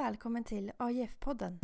välkommen 0.00 0.44
till 0.44 0.72
AIF-podden. 0.76 1.58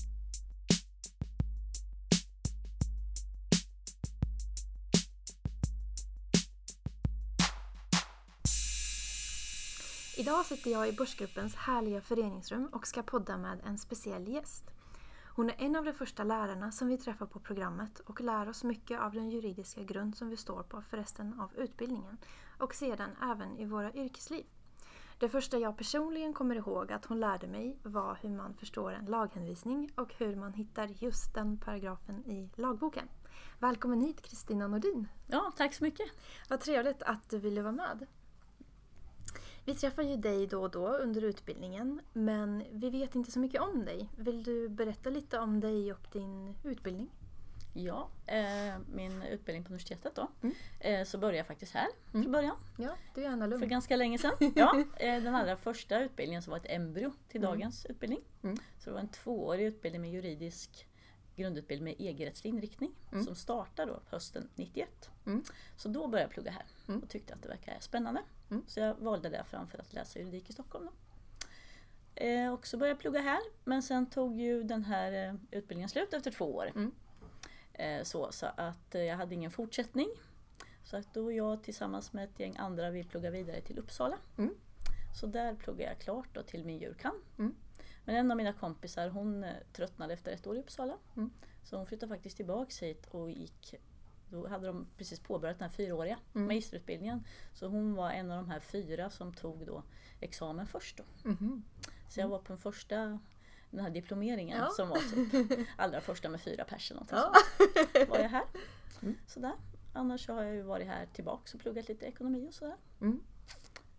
Idag 10.17 10.47
sitter 10.47 10.71
jag 10.71 10.89
i 10.89 10.93
Börsgruppens 10.93 11.55
härliga 11.55 12.01
föreningsrum 12.01 12.69
och 12.73 12.87
ska 12.87 13.03
podda 13.03 13.37
med 13.37 13.61
en 13.65 13.79
speciell 13.79 14.29
gäst. 14.29 14.65
Hon 15.35 15.51
är 15.51 15.55
en 15.59 15.77
av 15.77 15.85
de 15.85 15.93
första 15.93 16.25
lärarna 16.25 16.73
som 16.73 16.89
vi 16.89 16.99
träffar 16.99 17.27
på 17.27 17.41
programmet 17.41 18.01
och 18.01 18.21
lär 18.21 18.49
oss 18.49 18.65
mycket 18.65 19.01
av 19.01 19.13
den 19.13 19.31
juridiska 19.31 19.83
grund 19.83 20.17
som 20.17 20.29
vi 20.29 20.37
står 20.37 20.63
på 20.63 20.83
för 20.83 20.97
resten 20.97 21.41
av 21.41 21.55
utbildningen 21.57 22.17
och 22.59 22.75
sedan 22.75 23.11
även 23.23 23.59
i 23.59 23.65
våra 23.65 23.93
yrkesliv. 23.93 24.45
Det 25.19 25.29
första 25.29 25.59
jag 25.59 25.77
personligen 25.77 26.33
kommer 26.33 26.57
ihåg 26.57 26.93
att 26.93 27.05
hon 27.05 27.21
lärde 27.21 27.47
mig 27.47 27.79
var 27.83 28.19
hur 28.23 28.29
man 28.29 28.55
förstår 28.55 28.93
en 28.93 29.05
laghänvisning 29.05 29.91
och 29.95 30.15
hur 30.19 30.37
man 30.37 30.53
hittar 30.53 30.91
just 30.99 31.35
den 31.35 31.59
paragrafen 31.59 32.25
i 32.27 32.51
lagboken. 32.55 33.09
Välkommen 33.59 34.01
hit 34.01 34.23
Kristina 34.23 34.69
Nordin! 34.69 35.09
Ja, 35.27 35.53
tack 35.57 35.75
så 35.75 35.85
mycket! 35.85 36.07
Vad 36.49 36.61
trevligt 36.61 37.03
att 37.03 37.31
du 37.31 37.39
ville 37.39 37.63
vara 37.63 37.73
med. 37.73 38.07
Vi 39.65 39.75
träffar 39.75 40.03
ju 40.03 40.17
dig 40.17 40.47
då 40.47 40.63
och 40.63 40.71
då 40.71 40.89
under 40.89 41.25
utbildningen 41.25 42.01
men 42.13 42.65
vi 42.71 42.91
vet 42.91 43.15
inte 43.15 43.31
så 43.31 43.39
mycket 43.39 43.61
om 43.61 43.85
dig. 43.85 44.11
Vill 44.17 44.43
du 44.43 44.69
berätta 44.69 45.11
lite 45.11 45.39
om 45.39 45.61
dig 45.61 45.93
och 45.93 46.07
din 46.13 46.55
utbildning? 46.65 47.11
Ja, 47.79 48.09
eh, 48.27 48.79
min 48.93 49.23
utbildning 49.23 49.65
på 49.65 49.69
universitetet 49.69 50.15
då. 50.15 50.29
Mm. 50.43 50.55
Eh, 50.81 51.05
så 51.05 51.19
började 51.19 51.37
jag 51.37 51.47
faktiskt 51.47 51.75
här 51.75 51.89
mm. 52.13 52.23
från 52.23 52.33
början. 52.33 52.57
Ja, 52.79 52.97
du 53.15 53.25
är 53.25 53.29
Anna 53.29 53.47
Lund. 53.47 53.63
För 53.63 53.67
ganska 53.69 53.97
länge 53.97 54.19
sedan. 54.19 54.33
Ja, 54.55 54.85
eh, 54.97 55.23
den 55.23 55.35
allra 55.35 55.57
första 55.57 56.01
utbildningen 56.01 56.43
som 56.43 56.51
var 56.51 56.59
ett 56.59 56.67
embryo 56.69 57.13
till 57.29 57.41
mm. 57.45 57.51
dagens 57.51 57.87
utbildning. 57.87 58.21
Mm. 58.43 58.57
Så 58.79 58.91
det 58.91 58.95
var 58.95 59.01
en 59.01 59.09
tvåårig 59.09 59.67
utbildning 59.67 60.03
med 60.03 60.11
juridisk 60.11 60.89
grundutbildning 61.37 61.85
med 61.85 62.07
EG-rättslig 62.07 62.51
inriktning 62.51 62.93
mm. 63.13 63.25
som 63.25 63.35
startade 63.35 63.93
då 63.93 64.01
hösten 64.07 64.49
91. 64.55 65.11
Mm. 65.27 65.45
Så 65.77 65.89
då 65.89 66.09
började 66.09 66.29
jag 66.29 66.31
plugga 66.31 66.51
här 66.51 66.97
och 67.03 67.09
tyckte 67.09 67.35
att 67.35 67.43
det 67.43 67.49
verkade 67.49 67.81
spännande. 67.81 68.23
Så 68.67 68.81
jag 68.81 68.95
valde 68.95 69.29
det 69.29 69.45
framför 69.51 69.79
att 69.79 69.93
läsa 69.93 70.19
juridik 70.19 70.51
i 70.51 70.53
Stockholm. 70.53 70.87
Då. 70.87 70.93
Eh, 72.17 72.53
och 72.53 72.67
så 72.67 72.77
började 72.77 72.93
jag 72.93 73.01
plugga 73.01 73.21
här 73.21 73.41
men 73.65 73.83
sen 73.83 74.07
tog 74.07 74.41
ju 74.41 74.63
den 74.63 74.85
här 74.85 75.29
eh, 75.29 75.35
utbildningen 75.51 75.89
slut 75.89 76.15
efter 76.15 76.31
två 76.31 76.55
år. 76.55 76.73
Eh, 77.79 78.03
så, 78.03 78.33
så 78.33 78.47
att 78.57 78.95
eh, 78.95 79.03
jag 79.03 79.17
hade 79.17 79.35
ingen 79.35 79.51
fortsättning. 79.51 80.09
Så 80.85 80.97
att 80.97 81.15
då 81.15 81.33
jag 81.33 81.63
tillsammans 81.63 82.13
med 82.13 82.25
ett 82.25 82.41
gäng 82.41 82.57
andra 82.57 82.91
vill 82.91 83.07
plugga 83.07 83.31
vidare 83.31 83.61
till 83.61 83.79
Uppsala. 83.79 84.19
Mm. 84.39 84.55
Så 85.21 85.27
där 85.27 85.55
pluggade 85.55 85.91
jag 85.91 85.99
klart 85.99 86.29
då 86.33 86.43
till 86.43 86.65
min 86.65 86.79
jurkam. 86.79 87.23
Mm. 87.39 87.55
Men 88.05 88.17
en 88.17 88.31
av 88.31 88.37
mina 88.37 88.53
kompisar 88.53 89.09
hon 89.09 89.45
eh, 89.45 89.55
tröttnade 89.73 90.15
efter 90.15 90.33
ett 90.33 90.47
år 90.47 90.57
i 90.57 90.61
Uppsala. 90.61 90.97
Mm. 91.17 91.31
Så 91.65 91.77
hon 91.77 91.87
flyttade 91.87 92.15
faktiskt 92.15 92.37
tillbaks 92.37 92.83
hit 92.83 93.07
och 93.11 93.31
gick 93.31 93.75
då 94.31 94.49
hade 94.49 94.67
de 94.67 94.87
precis 94.97 95.21
påbörjat 95.21 95.59
den 95.59 95.69
här 95.69 95.77
fyraåriga 95.77 96.19
mm. 96.35 96.47
magisterutbildningen. 96.47 97.25
Så 97.53 97.67
hon 97.67 97.95
var 97.95 98.11
en 98.11 98.31
av 98.31 98.37
de 98.37 98.51
här 98.51 98.61
fyra 98.61 99.11
som 99.11 99.35
tog 99.35 99.67
då 99.67 99.83
examen 100.21 100.67
först. 100.67 100.97
Då. 100.97 101.05
Mm. 101.25 101.63
Så 102.09 102.21
jag 102.21 102.29
var 102.29 102.39
på 102.39 102.49
den 102.49 102.59
första 102.59 103.19
den 103.77 103.85
här 103.85 103.91
diplomeringen 103.91 104.59
ja. 104.59 104.69
som 104.71 104.89
var 104.89 104.97
typ 104.97 105.69
allra 105.77 106.01
första 106.01 106.29
med 106.29 106.41
fyra 106.41 106.65
personer. 106.65 107.07
Ja. 107.11 107.33
var 108.09 108.19
jag 108.19 108.29
här. 108.29 108.45
Mm. 109.03 109.17
Sådär. 109.27 109.53
Annars 109.93 110.29
har 110.29 110.43
jag 110.43 110.55
ju 110.55 110.63
varit 110.63 110.87
här 110.87 111.07
tillbaks 111.13 111.55
och 111.55 111.61
pluggat 111.61 111.89
lite 111.89 112.07
ekonomi 112.07 112.49
och 112.49 112.55
sådär. 112.55 112.77
Mm. 113.01 113.21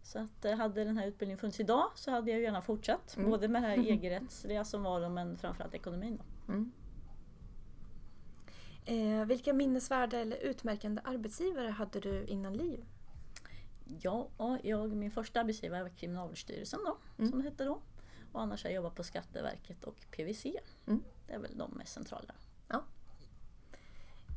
Så 0.03 0.19
att 0.19 0.45
eh, 0.45 0.55
hade 0.57 0.83
den 0.83 0.97
här 0.97 1.07
utbildningen 1.07 1.37
funnits 1.37 1.59
idag 1.59 1.91
så 1.95 2.11
hade 2.11 2.31
jag 2.31 2.41
gärna 2.41 2.61
fortsatt. 2.61 3.17
Mm. 3.17 3.29
Både 3.29 3.47
med 3.47 3.63
det 3.63 3.67
här 3.67 3.77
EG-rättsliga 3.91 4.63
som 4.63 4.83
var 4.83 5.01
det 5.01 5.09
men 5.09 5.37
framförallt 5.37 5.73
ekonomin. 5.73 6.17
Då. 6.17 6.53
Mm. 6.53 6.71
Eh, 8.85 9.25
vilka 9.25 9.53
minnesvärda 9.53 10.19
eller 10.19 10.37
utmärkande 10.37 11.01
arbetsgivare 11.05 11.69
hade 11.69 11.99
du 11.99 12.25
innan 12.25 12.53
LiU? 12.53 12.83
Ja, 14.01 14.29
jag, 14.63 14.95
min 14.95 15.11
första 15.11 15.39
arbetsgivare 15.39 15.83
var 15.83 15.89
Kriminalvårdsstyrelsen 15.89 16.79
då, 16.85 16.97
mm. 17.17 17.31
som 17.31 17.39
det 17.39 17.49
hette 17.49 17.63
då. 17.63 17.81
Och 18.31 18.41
annars 18.41 18.63
har 18.63 18.69
jag 18.69 18.75
jobbat 18.75 18.95
på 18.95 19.03
Skatteverket 19.03 19.83
och 19.83 19.95
PWC. 20.11 20.45
Mm. 20.87 21.03
Det 21.27 21.33
är 21.33 21.39
väl 21.39 21.57
de 21.57 21.71
mest 21.71 21.93
centrala. 21.93 22.33
Ja. 22.67 22.83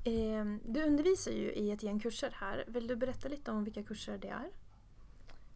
Eh, 0.05 0.45
du 0.65 0.83
undervisar 0.83 1.33
ju 1.33 1.53
i 1.53 1.71
ett 1.71 1.83
gäng 1.83 2.01
kurser 2.01 2.31
här. 2.35 2.65
Vill 2.67 2.87
du 2.87 2.97
berätta 2.97 3.29
lite 3.29 3.51
om 3.51 3.65
vilka 3.65 3.83
kurser 3.83 4.19
det 4.19 4.29
är? 4.29 4.51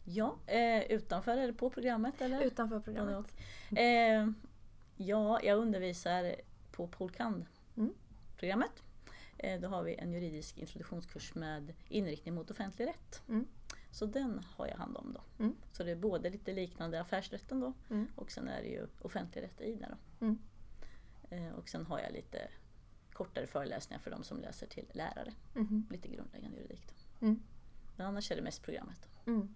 Ja, 0.03 0.35
eh, 0.47 0.83
utanför 0.91 1.37
eller 1.37 1.53
på 1.53 1.69
programmet? 1.69 2.21
Eller? 2.21 2.41
Utanför 2.41 2.79
programmet. 2.79 3.35
Eh, 3.75 4.29
ja, 4.97 5.39
jag 5.43 5.57
undervisar 5.57 6.35
på 6.71 6.87
Polkand-programmet. 6.87 8.83
Mm. 9.37 9.55
Eh, 9.55 9.61
då 9.61 9.67
har 9.67 9.83
vi 9.83 9.95
en 9.95 10.13
juridisk 10.13 10.57
introduktionskurs 10.57 11.35
med 11.35 11.73
inriktning 11.89 12.35
mot 12.35 12.51
offentlig 12.51 12.87
rätt. 12.87 13.21
Mm. 13.27 13.47
Så 13.95 14.05
den 14.05 14.41
har 14.55 14.67
jag 14.67 14.77
hand 14.77 14.97
om 14.97 15.13
då. 15.13 15.43
Mm. 15.43 15.55
Så 15.71 15.83
det 15.83 15.91
är 15.91 15.95
både 15.95 16.29
lite 16.29 16.53
liknande 16.53 17.01
affärsrätten 17.01 17.59
då 17.59 17.73
mm. 17.89 18.07
och 18.15 18.31
sen 18.31 18.47
är 18.47 18.61
det 18.61 18.67
ju 18.67 18.87
offentlig 19.01 19.41
rätt 19.41 19.61
i 19.61 19.75
det 19.75 19.87
då. 19.89 20.25
Mm. 20.25 20.39
Eh, 21.29 21.53
och 21.53 21.69
sen 21.69 21.85
har 21.85 21.99
jag 21.99 22.13
lite 22.13 22.49
kortare 23.13 23.47
föreläsningar 23.47 23.99
för 23.99 24.11
de 24.11 24.23
som 24.23 24.39
läser 24.39 24.67
till 24.67 24.85
lärare. 24.93 25.33
Mm. 25.55 25.87
Lite 25.89 26.07
grundläggande 26.07 26.57
juridik. 26.57 26.87
Då. 26.87 27.25
Mm. 27.25 27.41
Men 27.95 28.07
annars 28.07 28.31
är 28.31 28.35
det 28.35 28.41
mest 28.41 28.63
programmet. 28.63 29.09
Mm. 29.25 29.55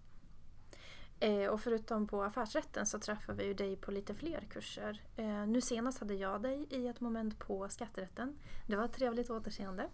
Eh, 1.19 1.47
och 1.47 1.61
förutom 1.61 2.07
på 2.07 2.23
affärsrätten 2.23 2.85
så 2.85 2.99
träffar 2.99 3.33
vi 3.33 3.45
ju 3.45 3.53
dig 3.53 3.75
på 3.75 3.91
lite 3.91 4.15
fler 4.15 4.47
kurser. 4.49 5.03
Eh, 5.15 5.47
nu 5.47 5.61
senast 5.61 5.99
hade 5.99 6.13
jag 6.13 6.41
dig 6.41 6.67
i 6.69 6.87
ett 6.87 7.01
moment 7.01 7.39
på 7.39 7.69
skatterätten. 7.69 8.39
Det 8.67 8.75
var 8.75 8.85
ett 8.85 8.93
trevligt 8.93 9.29
återseende. 9.29 9.89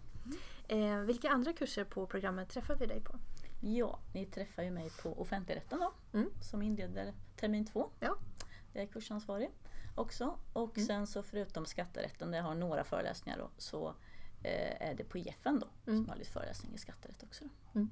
Mm. 0.68 0.92
Eh, 0.92 1.00
vilka 1.00 1.30
andra 1.30 1.52
kurser 1.52 1.84
på 1.84 2.06
programmet 2.06 2.48
träffar 2.48 2.76
vi 2.76 2.86
dig 2.86 3.00
på? 3.00 3.18
Ja, 3.60 3.98
ni 4.12 4.26
träffar 4.26 4.62
ju 4.62 4.70
mig 4.70 4.90
på 5.02 5.20
offentligrätten 5.20 5.78
då, 5.78 6.18
mm. 6.18 6.30
som 6.42 6.62
inleder 6.62 7.14
termin 7.36 7.66
två. 7.66 7.90
Ja. 8.00 8.16
Jag 8.72 8.82
är 8.82 8.86
kursansvarig 8.86 9.50
också. 9.94 10.38
Och 10.52 10.76
mm. 10.76 10.86
sen 10.86 11.06
så 11.06 11.22
förutom 11.22 11.66
skatterätten, 11.66 12.30
där 12.30 12.38
jag 12.38 12.44
har 12.44 12.54
några 12.54 12.84
föreläsningar 12.84 13.38
då, 13.38 13.50
så 13.58 13.88
eh, 14.42 14.88
är 14.88 14.94
det 14.94 15.04
på 15.04 15.18
IFN 15.18 15.58
då, 15.60 15.68
mm. 15.86 15.98
som 15.98 16.08
har 16.08 16.16
lite 16.16 16.30
föreläsning 16.30 16.74
i 16.74 16.78
skatterätt 16.78 17.22
också. 17.22 17.44
Mm. 17.74 17.90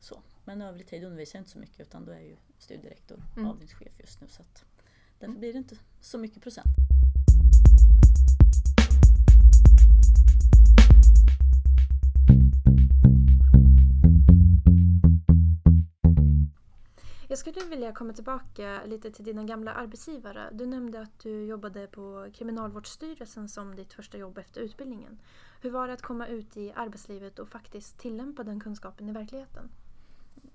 Så. 0.00 0.22
Men 0.44 0.62
övrig 0.62 0.86
tid 0.86 1.04
undervisar 1.04 1.38
jag 1.38 1.40
inte 1.40 1.50
så 1.50 1.58
mycket 1.58 1.80
utan 1.80 2.04
då 2.04 2.12
är 2.12 2.16
jag 2.16 2.24
ju 2.24 2.36
studierektor, 2.58 3.22
mm. 3.36 3.48
avdelningschef 3.48 4.00
just 4.00 4.20
nu. 4.20 4.28
Så 4.28 4.42
att 4.42 4.64
därför 5.18 5.26
mm. 5.26 5.40
blir 5.40 5.52
det 5.52 5.58
inte 5.58 5.76
så 6.00 6.18
mycket 6.18 6.42
procent. 6.42 6.66
Skulle 17.42 17.64
vilja 17.66 17.92
komma 17.92 18.12
tillbaka 18.12 18.80
lite 18.86 19.10
till 19.10 19.24
dina 19.24 19.44
gamla 19.44 19.72
arbetsgivare. 19.72 20.48
Du 20.52 20.66
nämnde 20.66 21.00
att 21.00 21.18
du 21.18 21.44
jobbade 21.44 21.86
på 21.86 22.30
Kriminalvårdsstyrelsen 22.34 23.48
som 23.48 23.76
ditt 23.76 23.92
första 23.92 24.18
jobb 24.18 24.38
efter 24.38 24.60
utbildningen. 24.60 25.18
Hur 25.60 25.70
var 25.70 25.86
det 25.86 25.92
att 25.92 26.02
komma 26.02 26.26
ut 26.26 26.56
i 26.56 26.72
arbetslivet 26.76 27.38
och 27.38 27.48
faktiskt 27.48 27.98
tillämpa 27.98 28.44
den 28.44 28.60
kunskapen 28.60 29.08
i 29.08 29.12
verkligheten? 29.12 29.70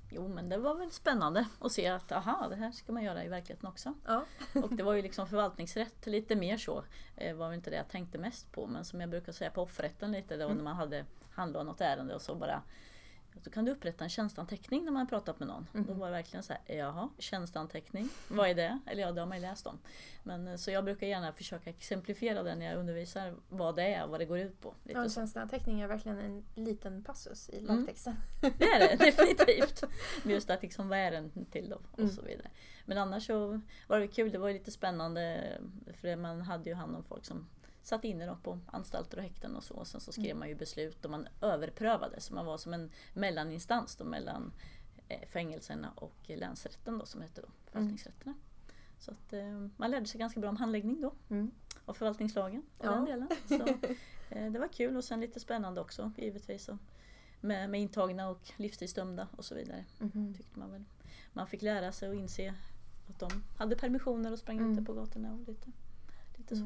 Jo 0.10 0.28
men 0.28 0.50
det 0.50 0.58
var 0.58 0.76
väl 0.76 0.92
spännande 0.92 1.48
att 1.60 1.72
se 1.72 1.88
att 1.88 2.12
aha, 2.12 2.48
det 2.50 2.56
här 2.56 2.72
ska 2.72 2.94
man 2.94 3.04
göra 3.04 3.24
i 3.24 3.28
verkligheten 3.28 3.70
också. 3.70 3.94
Ja. 4.06 4.26
och 4.64 4.74
det 4.74 4.84
var 4.84 4.94
ju 4.94 5.02
liksom 5.02 5.28
förvaltningsrätt 5.28 6.06
lite 6.06 6.36
mer 6.36 6.58
så. 6.58 6.84
Det 7.16 7.30
eh, 7.30 7.36
var 7.36 7.54
inte 7.54 7.70
det 7.70 7.76
jag 7.76 7.90
tänkte 7.90 8.18
mest 8.18 8.52
på 8.52 8.68
men 8.68 8.86
som 8.86 9.02
jag 9.02 9.10
brukar 9.10 9.32
säga 9.32 9.52
på 9.52 9.62
offerrätten 9.62 10.12
lite 10.12 10.38
då 10.38 10.46
mm. 10.46 10.58
när 10.58 10.64
man 10.64 10.76
hade 10.76 11.06
handlat 11.32 11.66
något 11.66 11.82
ärende 11.82 12.16
och 12.16 12.22
så 12.22 12.36
bara 12.36 12.62
då 13.44 13.52
kan 13.52 13.66
du 13.66 13.72
upprätta 13.72 14.04
en 14.04 14.10
tjänsteanteckning 14.10 14.86
när 14.86 14.92
man 14.92 15.00
har 15.00 15.06
pratat 15.08 15.40
med 15.40 15.48
någon. 15.48 15.68
Mm. 15.74 15.86
Då 15.88 15.94
var 15.94 16.08
det 16.08 16.12
verkligen 16.12 16.44
så 16.44 16.54
här, 16.54 16.76
jaha, 16.76 17.10
tjänsteanteckning, 17.18 18.10
vad 18.28 18.50
är 18.50 18.56
det? 18.56 18.80
Eller 18.86 19.02
ja, 19.02 19.12
det 19.12 19.22
har 19.22 19.28
man 19.28 19.38
ju 19.38 19.42
läst 19.42 19.68
om. 19.68 19.80
Men, 20.24 20.48
eh, 20.48 20.56
så 20.56 20.72
jag 20.72 20.84
brukar 20.84 21.08
gärna 21.08 21.34
försöka 21.34 21.70
exemplifiera 21.70 22.44
det 22.44 22.56
när 22.56 22.66
jag 22.66 22.80
undervisar 22.80 23.36
vad 23.50 23.76
det 23.76 23.94
är 23.94 24.04
och 24.04 24.10
vad 24.10 24.20
det 24.20 24.26
går 24.26 24.40
ut 24.40 24.62
på. 24.62 24.74
Lite 24.84 25.00
ja, 25.00 25.04
en 25.04 25.10
tjänsteanteckning 25.10 25.82
är 25.82 25.88
verkligen 25.88 26.20
en 26.20 26.44
liten 26.56 27.04
passus 27.04 27.50
i 27.50 27.60
mm. 27.60 27.76
lagtexten. 27.76 28.16
Mm. 28.42 28.54
Det 28.60 28.66
är 28.66 28.80
det 28.80 29.06
definitivt. 29.06 29.84
Just 30.26 30.50
att 30.50 30.62
liksom, 30.62 30.90
vad 30.90 31.00
är 31.00 31.12
den 31.12 31.46
till 31.46 31.70
då? 31.70 31.82
Och 31.92 32.00
mm. 32.00 32.12
så 32.12 32.22
vidare. 32.22 32.48
Men 32.86 32.98
annars 32.98 33.28
så 33.28 33.62
var 33.88 34.00
det 34.00 34.08
kul, 34.08 34.32
det 34.32 34.38
var 34.38 34.52
lite 34.52 34.72
spännande 34.72 35.44
för 35.94 36.16
man 36.16 36.42
hade 36.42 36.70
ju 36.70 36.76
hand 36.76 36.96
om 36.96 37.04
folk 37.04 37.26
som 37.26 37.48
satt 37.88 38.04
inne 38.04 38.26
då 38.26 38.36
på 38.36 38.60
anstalter 38.66 39.18
och 39.18 39.24
häkten 39.24 39.56
och 39.56 39.64
så. 39.64 39.74
Och 39.74 39.88
sen 39.88 40.02
så 40.02 40.12
skrev 40.12 40.26
mm. 40.26 40.40
man 40.40 40.50
ju 40.50 40.56
beslut 40.56 41.06
och 41.06 41.12
man 41.12 41.28
överprövade. 41.42 42.20
Så 42.20 42.34
man 42.34 42.46
var 42.46 42.58
som 42.58 42.74
en 42.74 42.92
mellaninstans 43.14 43.96
då 43.96 44.06
mellan 44.06 44.54
eh, 45.08 45.28
fängelserna 45.28 45.92
och 45.96 46.16
länsrätten 46.26 46.98
då 46.98 47.06
som 47.06 47.22
hette 47.22 47.42
då, 47.42 47.48
förvaltningsrätterna. 47.66 48.32
Mm. 48.32 48.42
Så 49.00 49.12
att 49.12 49.34
eh, 49.34 49.68
man 49.78 49.92
lärde 49.92 50.06
sig 50.06 50.20
ganska 50.20 50.40
bra 50.40 50.50
om 50.50 50.58
handläggning 50.58 51.02
då. 51.02 51.14
Mm. 51.30 51.52
Och 51.86 51.98
förvaltningslagen 51.98 52.64
och 52.78 52.86
ja. 52.86 52.92
den 52.92 53.06
delen. 53.06 53.30
Så, 53.48 53.68
eh, 54.30 54.52
det 54.52 54.60
var 54.60 54.68
kul 54.68 54.98
och 54.98 55.04
sen 55.04 55.20
lite 55.20 55.40
spännande 55.40 55.82
också 55.82 56.12
givetvis. 56.18 56.70
Och 56.70 56.78
med, 57.42 57.70
med 57.70 57.82
intagna 57.82 58.30
och 58.30 58.52
livstidsdömda 58.58 59.28
och 59.38 59.46
så 59.46 59.56
vidare. 59.56 59.86
Mm. 60.00 60.34
Tyckte 60.34 60.60
man 60.60 60.72
väl. 60.72 60.84
Man 61.34 61.48
fick 61.48 61.62
lära 61.62 61.92
sig 61.92 62.10
och 62.10 62.16
inse 62.16 62.54
att 63.10 63.20
de 63.20 63.44
hade 63.58 63.76
permissioner 63.76 64.32
och 64.32 64.40
sprang 64.40 64.58
Mm. 64.58 64.74
ute 64.74 64.82
på 64.82 64.94
gatorna 64.94 65.34
och 65.34 65.40
lite, 65.40 65.72
lite 66.38 66.56
Mm. 66.56 66.66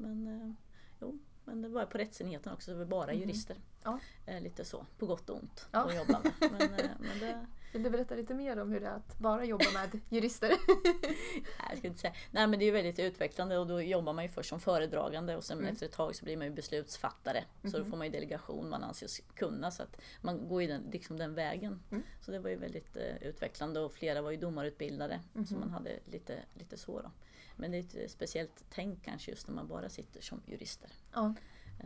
Men, 0.00 0.26
eh, 0.26 0.52
jo, 1.00 1.18
men 1.44 1.62
det 1.62 1.68
var 1.68 1.86
på 1.86 1.98
rättsenheten 1.98 2.52
också, 2.52 2.70
det 2.70 2.76
var 2.78 2.84
bara 2.84 3.12
Mhm. 3.12 3.20
jurister. 3.20 3.56
Ja. 3.82 3.98
Eh, 4.26 4.40
lite 4.40 4.64
så, 4.64 4.86
på 4.98 5.06
gott 5.06 5.30
och 5.30 5.36
ont 5.36 5.68
Ja. 5.72 5.78
att 5.88 5.96
jobba 5.96 6.20
med. 6.22 6.32
Men, 6.40 6.74
eh, 6.74 6.90
men 7.00 7.18
det, 7.20 7.46
Vill 7.72 7.82
du 7.82 7.90
berätta 7.90 8.14
lite 8.14 8.34
mer 8.34 8.58
om 8.58 8.70
hur 8.70 8.80
det 8.80 8.86
är 8.86 8.94
att 8.94 9.18
bara 9.18 9.44
jobba 9.44 9.64
med 9.74 10.00
jurister? 10.08 10.48
Jag 11.68 11.78
ska 11.78 11.86
inte 11.88 12.00
säga. 12.00 12.14
Nej 12.30 12.46
men 12.46 12.58
det 12.58 12.64
är 12.64 12.72
väldigt 12.72 12.98
utvecklande 12.98 13.58
och 13.58 13.66
då 13.66 13.82
jobbar 13.82 14.12
man 14.12 14.24
ju 14.24 14.30
först 14.30 14.48
som 14.48 14.60
föredragande 14.60 15.36
och 15.36 15.44
sen 15.44 15.58
Mm. 15.58 15.72
efter 15.72 15.86
ett 15.86 15.92
tag 15.92 16.16
så 16.16 16.24
blir 16.24 16.36
man 16.36 16.46
ju 16.46 16.52
beslutsfattare. 16.52 17.44
Så 17.62 17.68
då 17.70 17.78
Mhm. 17.78 17.90
får 17.90 17.96
man 17.96 18.06
ju 18.06 18.12
delegation 18.12 18.68
man 18.70 18.84
anses 18.84 19.20
kunna 19.34 19.70
så 19.70 19.82
att 19.82 20.00
man 20.20 20.48
går 20.48 20.62
ju 20.62 20.68
den, 20.68 20.82
liksom 20.92 21.16
den 21.18 21.34
vägen. 21.34 21.82
Mm. 21.90 22.02
Så 22.20 22.30
det 22.30 22.38
var 22.38 22.50
ju 22.50 22.56
väldigt 22.56 22.96
eh, 22.96 23.16
utvecklande 23.28 23.80
och 23.80 23.92
flera 23.92 24.22
var 24.22 24.30
ju 24.30 24.36
domarutbildade. 24.36 25.20
Så 25.32 25.38
Mhm. 25.54 25.60
man 25.60 25.70
hade 25.70 25.98
lite, 26.04 26.38
lite 26.54 26.76
så 26.76 27.00
då. 27.00 27.10
Men 27.56 27.70
det 27.70 27.78
är 27.94 28.04
ett 28.04 28.10
speciellt 28.10 28.64
tänk 28.70 29.04
kanske 29.04 29.30
just 29.30 29.48
när 29.48 29.54
man 29.54 29.68
bara 29.68 29.88
sitter 29.88 30.20
som 30.20 30.42
jurister. 30.46 30.90
Ja. 31.14 31.34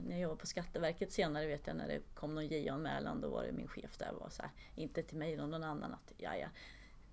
När 0.02 0.10
jag 0.10 0.20
jobbade 0.20 0.40
på 0.40 0.46
Skatteverket 0.46 1.12
senare 1.12 1.46
vet 1.46 1.66
jag 1.66 1.76
när 1.76 1.88
det 1.88 2.00
kom 2.14 2.34
någon 2.34 2.46
JO-anmälan 2.46 3.20
då 3.20 3.28
var 3.28 3.42
det 3.44 3.52
min 3.52 3.68
chef 3.68 3.96
där 3.98 4.12
var 4.12 4.28
så 4.30 4.42
här, 4.42 4.50
inte 4.74 5.02
till 5.02 5.16
mig 5.18 5.32
utan 5.32 5.50
någon 5.50 5.64
annan 5.64 5.92
att 5.94 6.12
ja 6.16 6.36
ja, 6.36 6.48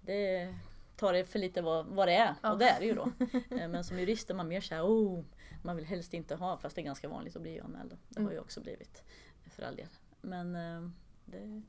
det 0.01 0.55
tar 0.95 1.13
det 1.13 1.25
för 1.25 1.39
lite 1.39 1.61
vad, 1.61 1.85
vad 1.85 2.07
det 2.07 2.13
är 2.15 2.35
Ja. 2.43 2.51
och 2.51 2.57
det 2.59 2.69
är 2.69 2.79
det 2.79 2.85
ju 2.85 2.93
då. 2.95 3.11
Eh, 3.57 3.67
Men 3.69 3.83
som 3.83 3.99
jurist 3.99 4.29
är 4.29 4.33
man 4.33 4.47
mer 4.47 4.61
såhär, 4.61 4.81
oh, 4.85 5.23
man 5.63 5.75
vill 5.75 5.85
helst 5.85 6.13
inte 6.13 6.35
ha, 6.35 6.57
fast 6.57 6.75
det 6.75 6.81
är 6.81 6.83
ganska 6.85 7.09
vanligt 7.09 7.35
att 7.35 7.41
bli 7.41 7.59
anmäld. 7.59 7.89
då. 7.89 7.95
Det 8.09 8.19
har 8.19 8.21
Mm. 8.21 8.33
ju 8.33 8.39
också 8.39 8.61
blivit 8.61 9.03
för 9.49 9.63
all 9.63 9.75
del. 9.75 9.87
Men, 10.21 10.55
eh, 10.55 10.89
det, 11.25 11.61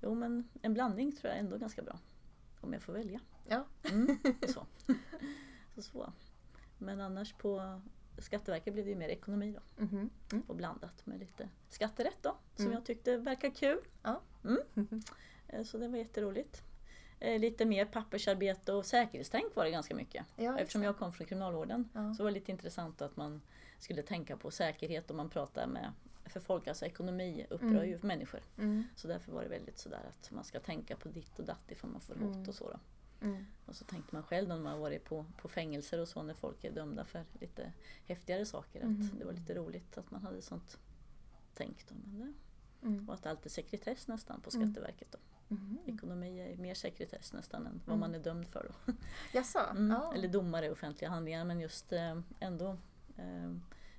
jo, 0.00 0.14
men 0.14 0.48
en 0.62 0.74
blandning 0.74 1.12
tror 1.12 1.28
jag 1.28 1.36
är 1.36 1.40
ändå 1.40 1.56
ganska 1.58 1.82
bra. 1.82 1.98
Om 2.60 2.72
jag 2.72 2.82
får 2.82 2.92
välja. 2.92 3.20
Ja. 3.48 3.64
Mm, 3.90 4.18
så. 4.48 4.66
så, 5.74 5.82
så. 5.82 6.12
Men 6.78 7.00
annars 7.00 7.32
på 7.32 7.80
Skatteverket 8.18 8.72
blev 8.72 8.84
det 8.84 8.90
ju 8.90 8.96
mer 8.96 9.08
ekonomi 9.08 9.52
då 9.76 9.84
Mhm. 9.84 10.10
Mm. 10.32 10.44
och 10.46 10.56
blandat 10.56 11.06
med 11.06 11.18
lite 11.18 11.48
skatterätt 11.68 12.18
då, 12.22 12.36
som 12.56 12.64
Mm. 12.64 12.72
jag 12.74 12.84
tyckte 12.84 13.16
verkar 13.16 13.50
kul. 13.50 13.78
Ja. 14.02 14.20
Mm. 14.44 14.58
Eh, 15.48 15.62
Så 15.64 15.78
det 15.78 15.88
var 15.88 15.98
jätteroligt. 15.98 16.62
Eh, 17.20 17.40
Lite 17.40 17.64
mer 17.64 17.84
pappersarbete 17.84 18.72
och 18.72 18.86
säkerhetstänk 18.86 19.56
var 19.56 19.64
det 19.64 19.70
ganska 19.70 19.94
mycket. 19.94 20.26
Ja, 20.36 20.58
Eftersom 20.58 20.82
jag 20.82 20.98
kom 20.98 21.12
från 21.12 21.26
kriminalvården 21.26 21.88
Ja. 21.92 22.14
så 22.14 22.22
var 22.22 22.30
det 22.30 22.34
lite 22.34 22.50
intressant 22.52 23.02
att 23.02 23.16
man 23.16 23.40
skulle 23.78 24.02
tänka 24.02 24.36
på 24.36 24.50
säkerhet 24.50 25.10
och 25.10 25.16
man 25.16 25.30
pratar 25.30 25.66
med 25.66 25.92
för 26.26 26.40
folk, 26.40 26.66
alltså 26.68 26.86
ekonomi 26.86 27.46
upprör 27.50 27.68
Mm. 27.70 27.88
ju 27.88 27.98
människor. 28.02 28.40
Mm. 28.58 28.84
Så 28.96 29.08
därför 29.08 29.32
var 29.32 29.42
det 29.42 29.48
väldigt 29.48 29.78
sådär 29.78 30.00
att 30.08 30.30
man 30.30 30.44
ska 30.44 30.60
tänka 30.60 30.96
på 30.96 31.08
ditt 31.08 31.38
och 31.38 31.44
datt 31.44 31.70
ifall 31.70 31.90
man 31.90 32.00
får 32.00 32.14
Mm. 32.14 32.28
hot 32.34 32.48
och 32.48 32.54
så. 32.54 32.70
Då. 32.70 32.78
Mm. 33.24 33.46
Och 33.66 33.74
så 33.76 33.84
tänkte 33.84 34.14
man 34.14 34.22
själv 34.22 34.48
när 34.48 34.58
man 34.58 34.80
varit 34.80 35.04
på, 35.04 35.24
på 35.36 35.48
fängelser 35.48 36.00
och 36.00 36.08
så 36.08 36.22
när 36.22 36.34
folk 36.34 36.64
är 36.64 36.70
dömda 36.72 37.04
för 37.04 37.24
lite 37.40 37.72
häftigare 38.06 38.46
saker 38.46 38.80
att 38.80 38.90
Mhm. 38.90 39.10
det 39.18 39.24
var 39.24 39.32
lite 39.32 39.54
roligt 39.54 39.98
att 39.98 40.10
man 40.10 40.22
hade 40.22 40.42
sånt 40.42 40.78
tänk. 41.54 41.88
Då. 41.88 41.94
Men 41.94 42.20
det, 42.20 42.32
Mm. 42.86 43.08
och 43.08 43.14
att 43.14 43.26
allt 43.26 43.46
är 43.46 43.50
sekretess 43.50 44.08
nästan 44.08 44.40
på 44.40 44.50
Mm. 44.54 44.66
Skatteverket. 44.72 45.08
Då. 45.12 45.18
Mhm. 45.48 45.78
Ekonomi 45.86 46.40
är 46.40 46.56
mer 46.56 46.74
sekretess 46.74 47.32
nästan 47.32 47.66
än 47.66 47.80
vad 47.84 47.96
Mm. 47.96 48.00
man 48.00 48.14
är 48.14 48.24
dömd 48.24 48.46
för. 48.48 48.70
Då. 48.86 48.92
Jaså? 49.32 49.58
Mm. 49.70 49.90
Ja. 49.90 50.14
Eller 50.14 50.28
domare 50.28 50.66
i 50.66 50.70
offentliga 50.70 51.10
handlingar 51.10 51.44
men 51.44 51.60
just 51.60 51.92
eh, 51.92 52.20
ändå 52.40 52.76
eh, 53.16 53.52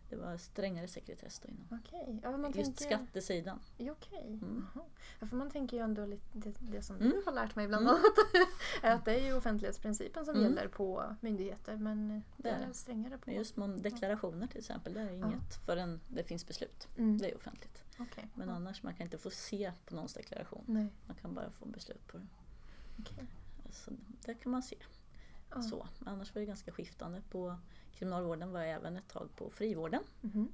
det 0.09 0.15
var 0.15 0.37
strängare 0.37 0.87
sekretess 0.87 1.39
då 1.39 1.47
inom 1.47 1.79
Okej. 1.85 2.19
Ja, 2.23 2.37
man 2.37 2.51
just 2.51 2.77
tänker... 2.77 2.97
skattesidan. 2.97 3.59
Ja, 3.77 3.91
Okej. 3.91 4.27
Mm. 4.27 4.67
Jaha. 4.75 4.85
Ja, 5.19 5.27
för 5.27 5.35
man 5.35 5.51
tänker 5.51 5.77
ju 5.77 5.83
ändå 5.83 6.05
lite 6.05 6.23
det, 6.33 6.53
det 6.59 6.81
som 6.81 6.95
Mm. 6.95 7.09
du 7.09 7.21
har 7.25 7.31
lärt 7.31 7.55
mig 7.55 7.67
bland 7.67 7.83
Mm. 7.87 7.95
annat. 7.95 8.03
är 8.83 8.91
att 8.95 9.05
det 9.05 9.19
är 9.19 9.25
ju 9.25 9.33
offentlighetsprincipen 9.33 10.25
som 10.25 10.35
Mm. 10.35 10.47
gäller 10.47 10.67
på 10.67 11.15
myndigheter 11.21 11.77
men 11.77 12.23
det 12.37 12.49
är 12.49 12.73
strängare 12.73 13.17
på... 13.17 13.31
Just 13.31 13.57
man, 13.57 13.81
deklarationer 13.81 14.47
till 14.47 14.59
exempel, 14.59 14.93
det 14.93 15.01
är 15.01 15.11
inget 15.11 15.55
förrän 15.65 15.99
det 16.07 16.23
finns 16.23 16.47
beslut. 16.47 16.87
Mm. 16.97 17.17
Det 17.17 17.31
är 17.31 17.35
offentligt. 17.35 17.83
Okej. 17.99 18.27
Men 18.33 18.47
Ja. 18.47 18.53
annars 18.55 18.83
man 18.83 18.93
kan 18.93 19.03
inte 19.03 19.17
få 19.17 19.29
se 19.29 19.71
på 19.85 19.95
någons 19.95 20.13
deklaration. 20.13 20.63
Nej. 20.67 20.87
Man 21.07 21.15
kan 21.15 21.33
bara 21.33 21.49
få 21.49 21.65
beslut 21.65 22.07
på 22.07 22.17
det. 22.17 22.27
Okej. 22.99 23.25
Så 23.71 23.91
det 24.25 24.33
kan 24.33 24.51
man 24.51 24.63
se. 24.63 24.75
Ja. 25.49 25.61
Så. 25.61 25.87
Annars 26.05 26.35
var 26.35 26.39
det 26.39 26.45
ganska 26.45 26.71
skiftande. 26.71 27.21
På 27.31 27.57
kriminalvården 27.95 28.51
var 28.51 28.59
jag 28.59 28.69
även 28.69 28.97
ett 28.97 29.07
tag 29.07 29.29
på 29.35 29.49
frivården. 29.49 30.03
Mhm. 30.21 30.47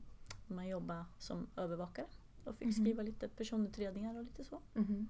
Man 0.47 0.67
jobbade 0.67 1.05
som 1.17 1.47
övervakare 1.55 2.05
och 2.43 2.55
fick 2.55 2.65
Mhm. 2.65 2.73
skriva 2.73 3.03
lite 3.03 3.27
personutredningar 3.29 4.15
och 4.17 4.23
lite 4.23 4.43
så. 4.43 4.59
Mhm. 4.73 5.07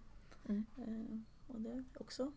Eh, 0.48 1.20
och 1.48 1.62
det 1.62 1.70
är 1.72 1.84
också 1.98 2.32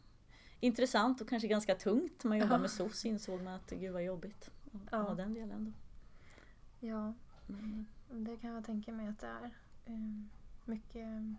intressant 0.61 1.21
och 1.21 1.29
kanske 1.29 1.49
ganska 1.49 1.75
tungt. 1.75 2.25
Man 2.25 2.39
jobbar 2.39 2.59
med 2.59 2.71
SOS 2.71 3.05
insåg 3.05 3.43
man 3.43 3.55
att 3.55 3.71
gud 3.71 3.93
vad 3.93 4.05
jobbigt 4.05 4.51
Ja. 4.91 4.99
ha 5.03 5.15
den 5.15 5.35
delen. 5.35 5.65
Då. 5.65 5.73
Ja, 6.87 7.15
Men, 7.47 7.87
det 8.11 8.37
kan 8.37 8.51
jag 8.51 8.65
tänka 8.65 8.93
mig 8.93 9.09
att 9.09 9.19
det 9.19 9.27
är. 9.27 9.51
Eh, 9.85 10.21
Mycket, 10.67 10.95
mm, 10.97 11.37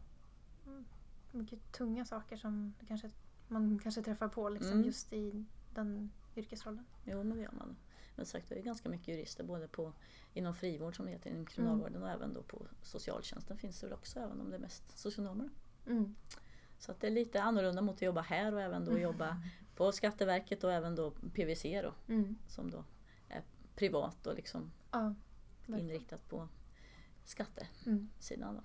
mycket 1.31 1.71
tunga 1.71 2.05
saker 2.05 2.37
som 2.37 2.73
kanske, 2.87 3.11
man 3.47 3.79
kanske 3.79 4.01
träffar 4.03 4.27
på 4.27 4.49
liksom 4.49 4.71
Mm. 4.73 4.85
just 4.85 5.13
i 5.13 5.45
den 5.73 6.11
yrkesrollen. 6.35 6.85
jo 7.05 7.23
men 7.23 7.37
det 7.37 7.43
gör 7.43 7.51
man. 7.51 7.75
Men 8.15 8.25
sagt, 8.25 8.49
det 8.49 8.55
är 8.55 8.61
ganska 8.61 8.89
mycket 8.89 9.07
jurister 9.07 9.43
både 9.43 9.67
på, 9.67 9.93
inom 10.33 10.53
frivård 10.53 10.95
som 10.95 11.05
det 11.05 11.11
heter, 11.11 11.29
inom 11.29 11.45
kriminalvården 11.45 12.03
och 12.03 12.09
även 12.09 12.33
då 12.33 12.43
på 12.43 12.67
socialtjänsten 12.81 13.57
finns 13.57 13.79
det 13.79 13.87
väl 13.87 13.93
också 13.93 14.19
även 14.19 14.41
om 14.41 14.49
det 14.49 14.55
är 14.55 14.59
mest 14.59 14.97
socionomer. 14.97 15.49
Mm. 15.87 16.15
Så 16.79 16.91
att 16.91 17.01
det 17.01 17.07
är 17.07 17.11
lite 17.11 17.41
annorlunda 17.41 17.81
mot 17.81 17.95
att 17.95 18.01
jobba 18.01 18.21
här 18.21 18.53
och 18.53 18.61
även 18.61 18.85
då 18.85 18.99
jobba 18.99 19.41
på 19.75 19.91
Skatteverket 19.91 20.63
och 20.63 20.73
även 20.73 20.95
då 20.95 21.11
PVC 21.11 21.63
då 21.63 21.93
Mm. 22.07 22.35
som 22.47 22.71
då 22.71 22.83
är 23.29 23.43
privat 23.75 24.27
och 24.27 24.35
liksom 24.35 24.71
Ja, 24.91 25.15
inriktat 25.67 26.29
på 26.29 26.47
skattesidan. 27.23 28.49
Mm. 28.49 28.55
Då. 28.55 28.63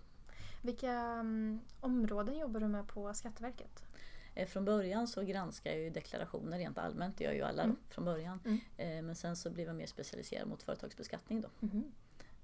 Vilka 0.62 0.93
mm, 0.93 1.61
områden 1.81 2.38
jobbar 2.38 2.61
du 2.61 2.69
med 2.69 2.88
på 2.88 3.14
Skatteverket? 3.14 3.85
Eh, 4.35 4.47
Från 4.49 4.65
början 4.65 5.09
så 5.09 5.23
granskar 5.23 5.71
jag 5.71 5.81
ju 5.81 5.91
deklarationer 5.91 6.59
rent 6.59 6.79
allmänt, 6.79 7.17
det 7.19 7.25
gör 7.25 7.32
ju 7.32 7.43
alla 7.43 7.62
Mm. 7.62 7.77
från 7.88 8.05
början. 8.05 8.41
Mm. 8.44 8.61
Eh, 8.77 9.03
Men 9.03 9.15
sen 9.17 9.37
så 9.37 9.50
blev 9.50 9.67
jag 9.67 9.77
mer 9.77 9.87
specialiserad 9.87 10.49
mot 10.49 10.62
företagsbeskattning 10.62 11.41
då. 11.41 11.49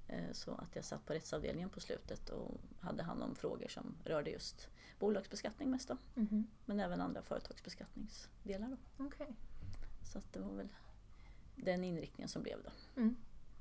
Eh, 0.09 0.33
Så 0.33 0.55
att 0.55 0.77
jag 0.77 0.85
satt 0.85 1.07
på 1.07 1.13
rättsavdelningen 1.13 1.69
på 1.71 1.81
slutet 1.81 2.29
och 2.31 2.61
hade 2.81 3.03
hand 3.03 3.23
om 3.23 3.35
frågor 3.35 3.69
som 3.69 3.95
rörde 4.05 4.31
just 4.31 4.69
bolagsbeskattning 4.99 5.71
mest 5.71 5.89
då. 5.89 5.97
Mhm. 6.15 6.47
Men 6.65 6.81
även 6.81 7.01
andra 7.01 7.23
företagsbeskattningsdelar 7.23 8.69
då. 8.69 9.05
Okej. 9.05 9.35
Så 10.13 10.19
att 10.19 10.33
det 10.33 10.41
var 10.41 10.53
väl 10.53 10.69
den 11.57 11.85
inriktningen 11.85 12.29
som 12.29 12.43
blev 12.43 12.59
då. 12.63 12.71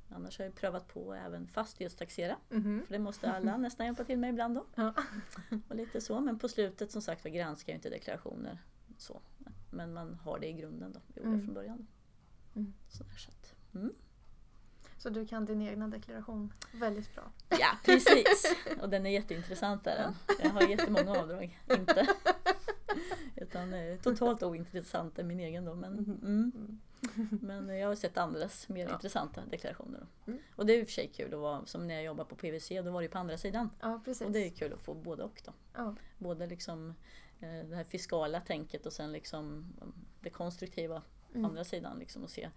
Mm. 0.10 0.22
Annars 0.22 0.38
har 0.38 0.46
jag 0.46 0.56
prövat 0.56 0.88
på 0.88 1.14
även 1.14 1.48
fastighetstaxera. 1.48 2.38
Mhm. 2.50 2.84
För 2.88 2.94
det 2.94 3.00
måste 3.00 3.32
alla 3.32 3.58
nästan 3.68 3.86
hjälpa 3.86 4.04
till 4.04 4.18
med 4.18 4.30
ibland 4.30 4.56
då. 4.56 4.66
Ja. 4.76 4.94
Och 5.70 5.76
lite 5.76 6.02
så. 6.02 6.20
Men 6.20 6.40
på 6.40 6.50
slutet 6.50 6.92
som 6.92 7.02
sagt 7.02 7.24
var 7.24 7.32
granskar 7.32 7.74
jag 7.74 7.78
inte 7.78 7.90
deklarationer. 7.90 8.58
Så. 8.98 9.22
Men 9.72 9.94
man 9.94 10.14
har 10.14 10.40
det 10.40 10.48
i 10.48 10.54
grunden 10.54 10.92
då. 10.94 11.00
Gjorde 11.16 11.28
Mm. 11.30 11.46
från 11.46 11.54
början. 11.54 11.88
Mm. 12.56 12.74
Så 12.90 13.04
där, 13.04 13.16
så 13.18 13.30
att, 13.32 13.56
mm. 13.76 13.94
Så 14.98 15.10
du 15.10 15.28
kan 15.28 15.46
din 15.46 15.62
egna 15.62 15.88
deklaration 15.88 16.54
väldigt 16.74 17.16
bra? 17.16 17.24
Ja 17.50 17.78
precis! 17.86 18.56
Och 18.82 18.90
den 18.90 19.06
är 19.06 19.10
jätteintressant 19.10 19.84
där 19.84 19.96
den. 19.98 20.16
Jag 20.44 20.50
har 20.50 20.62
jättemånga 20.62 21.12
avdrag. 21.22 21.60
Inte. 21.70 22.08
Utan 23.36 23.74
eh, 23.74 23.98
totalt 24.00 24.44
ointressant 24.44 25.20
är 25.20 25.24
min 25.24 25.40
egen 25.40 25.66
då. 25.66 25.76
Men, 25.76 25.94
Mhm. 25.94 26.20
mm. 26.24 26.80
men 27.42 27.78
jag 27.78 27.88
har 27.88 27.96
sett 27.96 28.18
andras 28.18 28.70
mer 28.70 28.86
Ja. 28.88 28.94
intressanta 28.94 29.42
deklarationer. 29.52 30.00
Då. 30.26 30.32
Mm. 30.32 30.44
Och 30.56 30.66
det 30.66 30.74
är 30.74 30.80
i 30.80 30.84
och 30.84 30.88
för 30.88 30.94
sig 30.94 31.08
kul 31.16 31.34
att 31.34 31.40
vara, 31.40 31.66
som 31.66 31.88
när 31.88 31.96
jag 31.96 32.04
jobbar 32.04 32.26
på 32.26 32.36
PVC, 32.36 32.70
då 32.70 32.92
var 32.92 33.02
det 33.02 33.06
ju 33.06 33.10
på 33.12 33.18
andra 33.18 33.38
sidan. 33.38 33.70
Ja. 33.82 33.94
Och 34.26 34.32
det 34.32 34.46
är 34.46 34.50
kul 34.50 34.74
att 34.74 34.80
få 34.82 34.94
både 34.94 35.24
och 35.24 35.42
då. 35.46 35.54
ja. 35.76 35.96
Både 36.18 36.48
liksom 36.48 36.94
eh, 37.40 37.66
det 37.70 37.76
här 37.76 37.84
fiskala 37.84 38.42
tänket 38.42 38.86
och 38.86 38.94
sen 38.94 39.12
liksom 39.12 39.46
mm, 39.82 39.94
det 40.22 40.30
konstruktiva 40.30 41.02
på 41.32 41.38
Mm. 41.38 41.46
andra 41.50 41.64
sidan. 41.64 42.00
Liksom, 42.00 42.24
och 42.24 42.30
se 42.30 42.50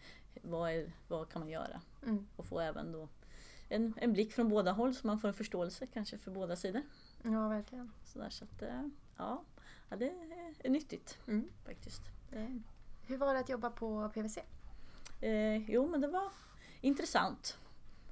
vad, 0.42 0.70
är, 0.72 0.92
vad 1.08 1.28
kan 1.28 1.40
man 1.40 1.48
göra. 1.50 1.80
Mm. 2.06 2.26
Och 2.36 2.46
få 2.46 2.60
även 2.60 2.92
då 2.92 3.08
en, 3.68 3.94
en 3.96 4.12
blick 4.12 4.32
från 4.32 4.48
båda 4.48 4.72
håll 4.72 4.94
så 4.94 5.06
man 5.06 5.18
får 5.18 5.28
en 5.28 5.34
förståelse 5.34 5.86
kanske 5.86 6.18
för 6.18 6.30
båda 6.30 6.56
sidor. 6.56 6.82
ja, 7.22 7.48
verkligen. 7.48 7.92
Så, 8.04 8.18
där, 8.18 8.30
så 8.30 8.44
att, 8.44 8.62
eh, 8.62 8.82
ja, 9.16 9.44
ja, 9.88 9.96
det 9.96 10.12
är 10.64 10.70
nyttigt 10.70 11.18
Mm. 11.26 11.48
faktiskt. 11.64 12.02
Det, 12.30 12.60
Hur 13.06 13.16
var 13.18 13.34
det 13.34 13.40
att 13.40 13.48
jobba 13.48 13.70
på 13.70 14.10
PVC? 14.14 14.38
eh, 15.20 15.70
jo 15.70 15.88
men 15.88 16.00
det 16.00 16.08
var 16.08 16.32
intressant 16.80 17.58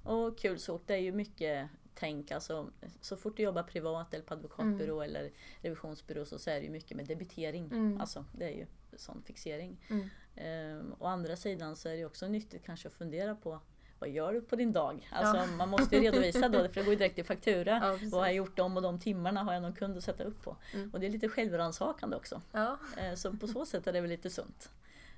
och 0.03 0.39
kul 0.39 0.59
så. 0.59 0.81
Det 0.87 0.95
är 0.95 0.99
ju 0.99 1.13
mycket 1.13 1.69
tänk. 1.95 2.31
Alltså, 2.31 2.71
så 3.01 3.17
fort 3.17 3.37
du 3.37 3.43
jobbar 3.43 3.63
privat 3.63 4.15
eller 4.15 4.25
på 4.25 4.35
advokatbyrå 4.35 5.03
eller 5.03 5.31
revisionsbyrå 5.61 6.25
så, 6.25 6.39
så 6.39 6.51
är 6.51 6.55
det 6.61 6.65
ju 6.67 6.71
mycket 6.71 6.97
med 6.97 7.07
debitering. 7.07 7.65
Mm. 7.67 8.01
Alltså, 8.01 8.25
det 8.33 8.45
är 8.45 8.57
ju 8.57 8.67
sån 8.97 9.23
fixering. 9.23 9.77
Mm. 9.89 10.09
Ehm, 10.37 10.95
å 10.99 11.07
andra 11.07 11.37
sidan 11.37 11.77
så 11.77 11.89
är 11.89 11.97
det 11.97 12.05
också 12.05 12.29
nyttigt 12.29 12.65
kanske 12.65 12.89
att 12.89 12.95
fundera 12.95 13.35
på 13.35 13.61
vad 13.99 14.11
gör 14.11 14.33
du 14.33 14.41
på 14.41 14.57
din 14.57 14.73
dag? 14.73 15.09
Alltså 15.13 15.37
Ja. 15.37 15.47
man 15.57 15.69
måste 15.69 15.97
ju 15.97 16.03
redovisa 16.03 16.49
då, 16.49 16.59
för 16.69 16.75
det 16.75 16.83
går 16.83 16.91
ju 16.93 16.97
direkt 16.97 17.19
i 17.19 17.25
faktura. 17.25 17.77
Ja, 17.83 17.99
vad 18.11 18.21
har 18.21 18.27
jag 18.27 18.35
gjort 18.35 18.57
de 18.57 18.77
och 18.77 18.83
de 18.83 18.99
timmarna? 18.99 19.43
Har 19.43 19.53
jag 19.53 19.63
någon 19.63 19.73
kund 19.75 19.97
att 19.97 20.05
sätta 20.05 20.25
upp 20.25 20.43
på? 20.43 20.57
Mm. 20.75 20.91
Och 20.93 21.01
det 21.01 21.07
är 21.07 21.11
lite 21.11 21.29
självrannsakande 21.29 22.17
också. 22.17 22.43
Ja. 22.53 22.79
Eh, 22.99 23.15
Så 23.15 23.33
på 23.37 23.47
så 23.47 23.67
sätt 23.67 23.87
är 23.87 23.93
det 23.93 24.01
väl 24.01 24.11
lite 24.11 24.31
sunt. 24.31 24.71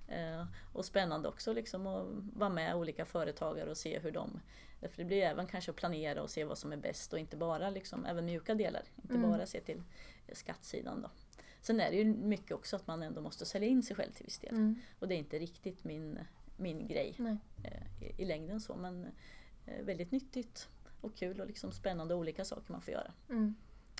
Eh, 0.08 0.44
och 0.72 0.84
spännande 0.84 1.28
också 1.28 1.52
liksom 1.52 1.86
att 1.86 2.06
vara 2.36 2.50
med 2.50 2.74
olika 2.76 3.04
företagare 3.04 3.70
och 3.70 3.76
se 3.76 3.98
hur 3.98 4.10
de 4.10 4.40
för 4.80 4.96
det 4.96 5.04
blir 5.04 5.22
även 5.22 5.46
kanske 5.46 5.70
att 5.70 5.76
planera 5.76 6.22
och 6.22 6.30
se 6.30 6.44
vad 6.44 6.58
som 6.58 6.72
är 6.72 6.76
bäst 6.76 7.12
och 7.12 7.18
inte 7.18 7.36
bara 7.36 7.70
liksom, 7.70 8.04
även 8.04 8.24
mjuka 8.24 8.54
delar. 8.54 8.82
Inte 9.02 9.14
Mm. 9.14 9.30
bara 9.30 9.46
se 9.46 9.60
till 9.60 9.82
skattsidan 10.32 11.02
då. 11.02 11.10
Sen 11.60 11.80
är 11.80 11.90
det 11.90 11.96
ju 11.96 12.04
mycket 12.04 12.52
också 12.52 12.76
att 12.76 12.86
man 12.86 13.02
ändå 13.02 13.20
måste 13.20 13.46
sälja 13.46 13.68
in 13.68 13.82
sig 13.82 13.96
själv 13.96 14.12
till 14.12 14.24
viss 14.24 14.38
del. 14.38 14.50
Mm. 14.54 14.80
Och 14.98 15.08
det 15.08 15.14
är 15.14 15.18
inte 15.18 15.38
riktigt 15.38 15.84
min, 15.84 16.18
min 16.58 16.86
grej 16.86 17.16
eh, 17.64 18.02
i, 18.08 18.22
i 18.22 18.24
längden 18.24 18.60
så 18.60 18.76
men 18.76 19.06
eh, 19.66 19.84
väldigt 19.84 20.10
nyttigt 20.12 20.68
och 21.00 21.14
kul 21.16 21.40
och 21.40 21.46
liksom 21.46 21.72
spännande 21.72 22.14
olika 22.14 22.44
saker 22.44 22.72
man 22.72 22.80
får 22.80 22.92
göra. 22.94 23.12
Mm. 23.30 23.54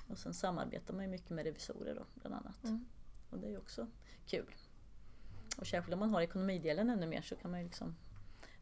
Och 0.08 0.18
sen 0.18 0.34
samarbetar 0.34 0.94
man 0.94 1.04
ju 1.04 1.10
mycket 1.10 1.30
med 1.30 1.44
revisorer 1.44 1.94
då, 1.94 2.06
bland 2.14 2.34
annat. 2.34 2.64
Mm. 2.64 2.84
Och 3.30 3.38
det 3.38 3.46
är 3.46 3.50
ju 3.50 3.58
också 3.58 3.86
kul. 4.26 4.54
Och 5.58 5.66
särskilt 5.66 5.92
om 5.94 5.98
man 6.00 6.10
har 6.10 6.20
ekonomidelen 6.20 6.90
ännu 6.90 7.06
mer 7.06 7.22
så 7.22 7.36
kan 7.36 7.50
man 7.50 7.60
ju 7.60 7.66
liksom 7.66 7.96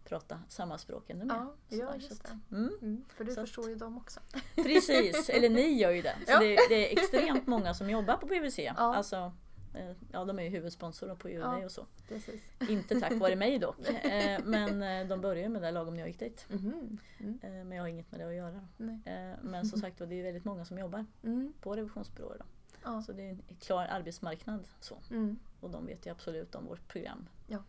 prata 0.05 0.41
samma 0.49 0.79
språk 0.79 1.11
ännu 1.11 1.25
mer. 1.25 1.35
Ja, 1.35 1.55
ja, 1.69 1.77
Sådär, 1.87 1.95
just 1.95 2.13
att- 2.25 2.33
det. 2.49 2.57
Mm, 2.57 2.79
Mm. 2.83 3.05
För 3.09 3.25
du 3.25 3.35
Så 3.35 3.41
att- 3.41 3.47
förstår 3.49 3.69
ju 3.69 3.75
dem 3.75 3.97
också. 3.97 4.21
precis, 4.55 5.29
eller 5.29 5.51
ni 5.51 5.69
gör 5.81 5.91
ju 5.91 6.03
det. 6.03 6.17
Så 6.27 6.33
Ja. 6.33 6.39
det, 6.41 6.57
det 6.69 6.89
är 6.89 6.99
extremt 7.03 7.47
många 7.47 7.75
som 7.75 7.91
jobbar 7.91 8.17
på 8.17 8.27
PWC. 8.27 8.59
Ja. 8.63 8.73
Alltså, 8.97 9.33
ja, 10.13 10.25
de 10.25 10.39
är 10.39 10.43
ju 10.43 10.49
huvudsponsor 10.49 11.15
på 11.15 11.29
UNA 11.29 11.59
Ja. 11.61 11.65
och 11.65 11.73
så. 11.73 11.87
Precis. 12.09 12.43
Inte 12.69 13.01
tack 13.01 13.13
vare 13.13 13.37
mig 13.37 13.59
dock. 13.59 13.77
Eh, 14.05 14.41
Men 14.45 14.83
eh, 14.83 15.09
de 15.09 15.21
började 15.21 15.49
med 15.49 15.63
det 15.63 15.71
lagom 15.71 15.95
när 15.95 16.01
jag 16.01 16.09
gick 16.09 16.19
dit. 16.19 16.47
Mhm. 16.49 16.99
Mm. 17.19 17.39
Eh, 17.43 17.51
Men 17.51 17.73
jag 17.73 17.83
har 17.83 17.89
inget 17.89 18.11
med 18.11 18.21
det 18.21 18.27
att 18.29 18.35
göra. 18.35 18.69
Nej. 18.77 19.01
Eh, 19.05 19.39
Men 19.43 19.67
som 19.67 19.81
sagt 19.81 19.99
det 19.99 20.05
är 20.15 20.23
väldigt 20.23 20.45
många 20.45 20.65
som 20.65 20.79
jobbar 20.79 21.07
Mm. 21.23 21.53
på 21.61 21.77
revisionsbyråer. 21.77 22.39
Då. 22.39 22.45
Ja. 22.85 23.03
Så 23.03 23.13
det 23.13 23.23
är 23.23 23.31
en 23.31 23.43
klar 23.61 23.87
arbetsmarknad. 23.87 24.69
Så. 24.81 24.99
Mm. 25.11 25.39
Och 25.61 25.71
de 25.71 25.87
vet 25.87 26.07
ju 26.07 26.11
absolut 26.11 26.55
om 26.55 26.67
vårt 26.67 26.89
program. 26.89 27.29
Ja. 27.47 27.63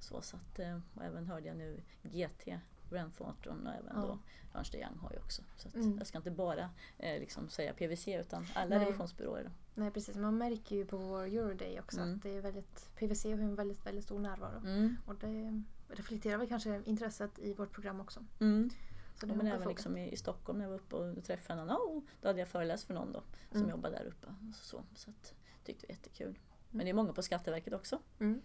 Så, 0.00 0.20
så 0.22 0.36
att, 0.36 0.58
eh, 0.58 0.78
och 0.94 1.04
även 1.04 1.26
hörde 1.26 1.48
jag 1.48 1.56
nu 1.56 1.80
GT, 2.02 2.58
Grant 2.90 3.16
Thornton 3.18 3.66
och 3.66 3.74
även 3.74 3.92
Ja. 3.94 4.00
då 4.00 4.18
Ernst 4.58 4.74
Young 4.74 4.98
har 4.98 5.12
ju 5.12 5.18
också. 5.18 5.42
Så 5.56 5.68
Mm. 5.74 5.98
jag 5.98 6.06
ska 6.06 6.18
inte 6.18 6.30
bara 6.30 6.70
eh, 6.98 7.20
liksom 7.20 7.48
säga 7.48 7.72
PVC 7.72 8.08
utan 8.08 8.46
alla 8.54 8.76
Nej. 8.78 8.86
revisionsbyråer. 8.86 9.44
Då. 9.44 9.50
Nej 9.74 9.90
precis, 9.90 10.16
man 10.16 10.38
märker 10.38 10.76
ju 10.76 10.84
på 10.86 10.96
vår 10.96 11.22
Euroday 11.22 11.80
också 11.80 12.00
Mm. 12.00 12.14
att 12.14 12.22
det 12.22 12.36
är 12.36 12.40
väldigt, 12.40 12.90
PVC 12.96 13.24
har 13.24 13.32
en 13.32 13.54
väldigt, 13.54 13.86
väldigt 13.86 14.04
stor 14.04 14.18
närvaro. 14.18 14.58
Mm. 14.66 14.96
Och 15.06 15.14
det 15.14 15.62
reflekterar 15.88 16.38
väl 16.38 16.48
kanske 16.48 16.82
intresset 16.84 17.38
i 17.38 17.54
vårt 17.54 17.72
program 17.72 18.00
också. 18.00 18.24
Mm. 18.40 18.70
Så 19.14 19.26
det 19.26 19.32
Ja, 19.32 19.36
men 19.36 19.46
även 19.46 19.68
liksom 19.68 19.96
i, 19.96 20.12
i 20.12 20.16
Stockholm 20.16 20.58
när 20.58 20.64
jag 20.64 20.70
var 20.70 20.76
uppe 20.78 20.96
och 20.96 21.24
träffade 21.24 21.64
någon, 21.64 21.76
oh, 21.76 22.02
då 22.20 22.28
hade 22.28 22.38
jag 22.38 22.48
föreläst 22.48 22.84
för 22.84 22.94
någon 22.94 23.12
då 23.12 23.22
som 23.50 23.58
Mm. 23.58 23.70
jobbar 23.70 23.90
där 23.90 24.04
uppe. 24.04 24.34
Så, 24.54 24.82
så 24.94 25.10
att, 25.10 25.34
tyckte 25.64 25.86
det 25.86 25.92
var 25.92 25.96
jättekul. 25.96 26.38
Men 26.74 26.86
det 26.86 26.90
är 26.90 26.94
många 26.94 27.12
på 27.12 27.22
Skatteverket 27.22 27.72
också 27.72 27.98
Mm. 28.18 28.42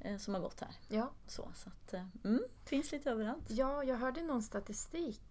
eh, 0.00 0.16
som 0.18 0.34
har 0.34 0.40
gått 0.40 0.60
här. 0.60 0.70
Ja. 0.88 1.10
Så, 1.26 1.48
så 1.54 1.68
att, 1.68 1.94
eh, 1.94 2.06
mm, 2.24 2.42
finns 2.64 2.92
lite 2.92 3.10
överallt. 3.10 3.44
ja, 3.50 3.84
jag 3.84 3.96
hörde 3.96 4.22
någon 4.22 4.42
statistik, 4.42 5.22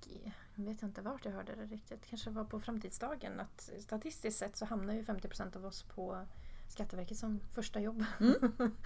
jag 0.56 0.64
vet 0.64 0.84
inte 0.84 1.02
vart 1.02 1.26
jag 1.26 1.32
hörde 1.32 1.56
det 1.56 1.66
riktigt, 1.66 2.06
kanske 2.06 2.30
var 2.30 2.44
på 2.44 2.60
framtidsdagen, 2.60 3.40
att 3.40 3.70
statistiskt 3.80 4.40
sett 4.40 4.56
så 4.56 4.66
hamnar 4.66 4.94
ju 4.94 5.04
50% 5.04 5.56
av 5.56 5.66
oss 5.66 5.84
på 5.84 6.26
Skatteverket 6.68 7.18
som 7.18 7.40
första 7.54 7.80
jobb. 7.80 8.04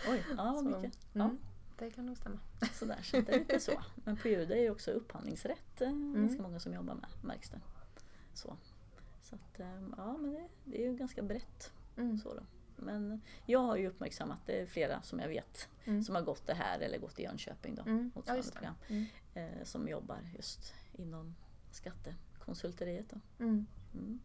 Oj, 0.10 0.26
ja 0.38 0.52
vad 0.56 0.66
mycket. 0.66 1.00
Ja. 1.14 1.24
Mm, 1.24 1.38
det 1.78 1.92
kan 1.92 2.06
nog 2.06 2.18
stämma. 2.18 2.40
Sådär, 2.74 3.00
så 3.04 3.22
det 3.22 3.34
är 3.36 3.40
lite 3.40 3.60
så. 3.60 3.72
Men 3.96 4.18
på 4.18 4.28
UD 4.28 4.52
är 4.52 4.56
det 4.56 4.70
också 4.70 4.92
upphandlingsrätt 4.92 5.82
eh, 5.82 5.92
ganska 5.92 6.42
många 6.42 6.60
som 6.60 6.74
jobbar 6.74 6.94
med, 6.96 7.08
märks 7.24 7.50
det. 7.50 7.62
Så, 8.34 8.58
så 9.22 9.36
att, 9.36 9.60
ja 9.98 10.18
men 10.18 10.32
det, 10.32 10.48
det 10.64 10.82
är 10.86 10.90
ju 10.92 10.96
ganska 10.98 11.22
brett. 11.24 11.72
Mm. 11.98 12.18
Så 12.18 12.34
då. 12.34 12.42
Men 12.78 13.22
jag 13.46 13.60
har 13.60 13.76
ju 13.78 13.88
uppmärksammat, 13.88 14.40
det 14.46 14.62
är 14.62 14.66
flera 14.66 15.02
som 15.02 15.20
jag 15.20 15.28
vet, 15.28 15.70
Mm. 15.86 16.04
som 16.04 16.16
har 16.16 16.22
gått 16.22 16.48
det 16.48 16.54
här 16.54 16.80
eller 16.80 16.98
gått 16.98 17.20
i 17.20 17.24
Jönköping 17.24 17.76
då, 17.76 17.82
Mm. 17.82 18.12
Ja, 18.16 18.22
program, 18.54 18.76
Mm. 18.88 19.06
eh, 19.34 19.64
som 19.64 19.88
jobbar 19.88 20.20
just 20.36 20.74
inom 20.94 21.36
skattekonsulteriet. 21.72 23.06
Då. 23.10 23.20
Mm. 23.46 23.66
Mm. 23.94 24.20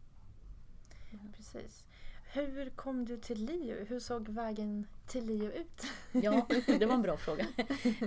Precis. 1.35 1.85
Hur 2.33 2.69
kom 2.69 3.05
du 3.05 3.17
till 3.17 3.45
LiU? 3.45 3.85
Hur 3.89 3.99
såg 3.99 4.29
vägen 4.29 4.87
till 5.07 5.25
LiU 5.25 5.51
ut? 5.51 5.83
Ja, 6.11 6.47
det 6.79 6.85
var 6.85 6.93
en 6.93 7.01
bra 7.01 7.17
fråga. 7.17 7.47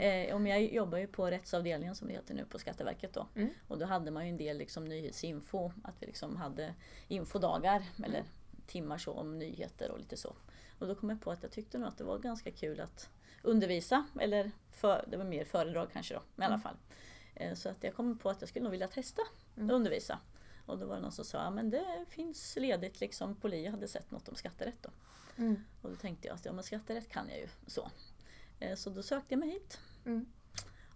Eh, 0.01 0.37
om 0.37 0.47
jag 0.47 0.63
jobbar 0.73 0.99
ju 0.99 1.07
på 1.07 1.27
rättsavdelningen 1.31 1.95
som 1.95 2.09
det 2.09 2.15
heter 2.15 2.35
nu 2.35 2.45
på 2.45 2.59
Skatteverket 2.59 3.13
då. 3.15 3.27
Mm. 3.35 3.49
Och 3.69 3.79
då 3.79 3.87
hade 3.87 4.11
man 4.11 4.25
ju 4.27 4.31
en 4.31 4.37
del 4.37 4.59
liksom 4.59 4.85
nyhetsinfo, 4.85 5.73
att 5.85 5.95
vi 6.03 6.07
liksom 6.07 6.37
hade 6.37 6.75
infodagar 7.09 7.83
eller 8.05 8.25
timmar 8.67 8.99
så 8.99 9.13
om 9.13 9.39
nyheter 9.39 9.91
och 9.91 9.99
lite 9.99 10.17
så. 10.17 10.37
Och 10.79 10.87
då 10.87 10.95
kom 10.95 11.11
jag 11.11 11.21
på 11.21 11.31
att 11.31 11.43
jag 11.43 11.53
tyckte 11.53 11.79
nog 11.79 11.89
att 11.89 11.99
det 11.99 12.05
var 12.05 12.19
ganska 12.19 12.51
kul 12.51 12.81
att 12.81 13.09
undervisa, 13.43 14.07
eller 14.21 14.51
för, 14.71 15.05
det 15.09 15.17
var 15.17 15.25
mer 15.25 15.45
föredrag 15.45 15.89
kanske 15.93 16.15
då, 16.15 16.23
men 16.35 16.45
i 16.45 16.47
alla 16.47 16.61
fall. 16.63 16.77
Eh, 17.35 17.55
Så 17.55 17.69
att 17.69 17.85
jag 17.85 17.95
kom 17.95 18.19
på 18.19 18.31
att 18.31 18.41
jag 18.41 18.49
skulle 18.49 18.63
nog 18.63 18.71
vilja 18.73 18.89
testa 18.89 19.23
Mm. 19.57 19.71
undervisa. 19.71 20.19
Och 20.67 20.79
då 20.79 20.87
var 20.87 20.95
det 20.97 21.03
någon 21.03 21.13
som 21.13 21.25
sa, 21.25 21.39
ja 21.39 21.51
men 21.51 21.71
det 21.71 22.05
finns 22.09 22.57
ledigt 22.57 23.01
liksom 23.01 23.37
på 23.37 23.49
LI, 23.49 23.65
jag 23.65 23.71
hade 23.71 23.89
sett 23.89 24.11
något 24.11 24.29
om 24.29 24.35
skatterätt 24.35 24.83
då. 24.83 24.91
Mm. 25.37 25.57
Och 25.83 25.91
då 25.91 25.97
tänkte 25.97 26.29
jag 26.29 26.35
att 26.35 26.45
ja, 26.45 26.53
men 26.53 26.65
skatterätt 26.65 27.09
kan 27.09 27.29
jag 27.29 27.39
ju. 27.39 27.49
Så, 27.67 27.91
Eh, 28.61 28.75
så 28.77 28.91
då 28.91 29.03
sökte 29.03 29.27
jag 29.35 29.39
mig 29.41 29.51
hit. 29.51 29.79
Mm. 30.05 30.27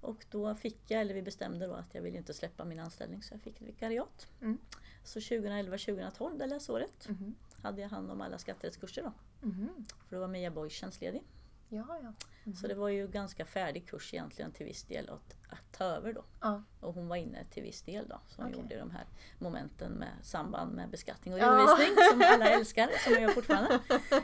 Och 0.00 0.24
då 0.30 0.54
fick 0.54 0.78
jag, 0.90 1.00
eller 1.00 1.14
vi 1.14 1.22
bestämde 1.22 1.66
då 1.66 1.74
att 1.74 1.94
jag 1.94 2.02
ville 2.02 2.18
inte 2.18 2.34
släppa 2.34 2.64
min 2.64 2.78
anställning 2.78 3.22
så 3.22 3.34
jag 3.34 3.40
fick 3.40 3.56
ett 3.60 3.68
vikariat. 3.68 4.26
Mm. 4.40 4.58
Så 5.04 5.20
2011-2012, 5.20 6.38
det 6.38 6.46
läsåret, 6.46 7.08
Mhm. 7.08 7.34
Hade 7.62 7.80
jag 7.82 7.88
hand 7.88 8.10
om 8.10 8.20
alla 8.20 8.38
skatterättskurser 8.38 9.02
då. 9.02 9.12
Mhm. 9.48 9.84
För 10.08 10.16
då 10.16 10.20
var 10.20 10.28
Mia 10.28 10.50
Boy 10.50 10.70
tjänstledig. 10.70 11.22
Ja, 11.68 11.86
ja. 12.02 12.12
Mhm. 12.44 12.56
Så 12.56 12.66
det 12.68 12.74
var 12.74 12.88
ju 12.88 13.08
ganska 13.08 13.44
färdig 13.44 13.88
kurs 13.88 14.14
egentligen 14.14 14.52
till 14.52 14.66
viss 14.66 14.84
del 14.84 15.08
att, 15.10 15.36
att 15.48 15.72
ta 15.72 15.84
över 15.84 16.12
då. 16.12 16.24
ja. 16.40 16.62
Och 16.80 16.94
hon 16.94 17.08
var 17.08 17.16
inne 17.16 17.44
till 17.44 17.62
viss 17.62 17.82
del 17.82 18.08
då. 18.08 18.20
Så 18.28 18.42
hon 18.42 18.50
Okej. 18.50 18.62
gjorde 18.62 18.78
de 18.78 18.90
här 18.90 19.06
momenten 19.38 19.92
med 19.92 20.08
samband 20.22 20.74
med 20.74 20.90
beskattning 20.90 21.34
och 21.34 21.40
Ja. 21.40 21.52
redovisning 21.52 21.96
som 22.12 22.22
alla 22.34 22.48
älskar, 22.58 22.88
som 23.04 23.12
jag 23.12 23.22
gör 23.22 23.28
fortfarande. 23.28 23.80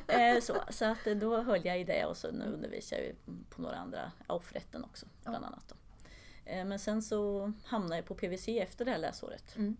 Eh, 0.07 0.41
så, 0.41 0.55
så 0.71 0.85
att 0.85 1.05
då 1.21 1.43
höll 1.43 1.65
jag 1.65 1.81
i 1.81 1.85
det 1.85 2.05
och 2.05 2.17
så 2.17 2.31
nu 2.33 2.45
undervisar 2.45 2.97
jag 2.97 3.15
på 3.51 3.63
några 3.63 3.77
andra, 3.77 4.13
ja, 4.29 4.35
offrätten 4.35 4.85
också 4.85 5.07
bland 5.25 5.45
annat. 5.45 5.65
Då. 5.69 5.75
Eh, 6.51 6.65
men 6.65 6.79
sen 6.79 7.03
så 7.03 7.53
hamnade 7.65 7.97
jag 7.97 8.05
på 8.05 8.15
PVC 8.15 8.49
efter 8.49 8.85
det 8.85 8.91
här 8.91 8.99
läsåret. 8.99 9.57
Mm. 9.57 9.77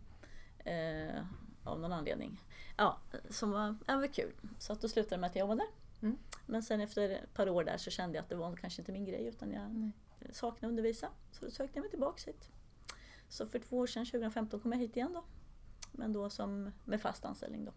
Eh, 0.65 1.25
av 1.65 1.81
någon 1.81 1.93
anledning. 1.93 2.41
Ja, 2.77 2.99
som 3.31 3.51
var, 3.51 3.77
ja, 3.87 3.97
var 3.97 4.07
kul. 4.07 4.33
Så 4.59 4.73
att 4.73 4.81
då 4.81 4.89
slutade 4.89 5.21
med 5.21 5.31
att 5.31 5.37
jag 5.37 5.47
var 5.47 5.57
där. 5.57 5.67
Mm. 6.03 6.19
Men 6.47 6.63
sen 6.63 6.81
efter 6.81 7.11
ett 7.11 7.35
par 7.35 7.49
år 7.49 7.65
där 7.65 7.77
så 7.77 7.91
kände 7.91 8.17
jag 8.17 8.23
att 8.23 8.29
det 8.29 8.35
var 8.37 8.57
kanske 8.57 8.83
inte 8.83 8.93
min 8.93 9.05
grej 9.05 9.27
utan 9.27 9.53
jag 9.53 9.75
Nej. 9.75 9.93
saknade 10.33 10.67
att 10.67 10.71
undervisa. 10.71 11.09
Så 11.33 11.45
då 11.45 11.51
sökte 11.51 11.79
jag 11.79 11.83
mig 11.83 11.91
tillbaks 11.91 12.29
hit. 12.29 12.49
Så 13.29 13.47
för 13.47 13.59
två 13.59 13.79
år 13.79 13.87
sedan, 13.87 14.07
2015, 14.07 14.61
kom 14.61 14.73
jag 14.73 14.79
hit 14.79 14.97
igen 14.97 15.13
då. 15.13 15.25
Men 15.93 16.13
då 16.13 16.31
som 16.31 16.71
med 16.85 17.01
fast 17.01 17.25
anställning 17.25 17.65
då. 17.65 17.73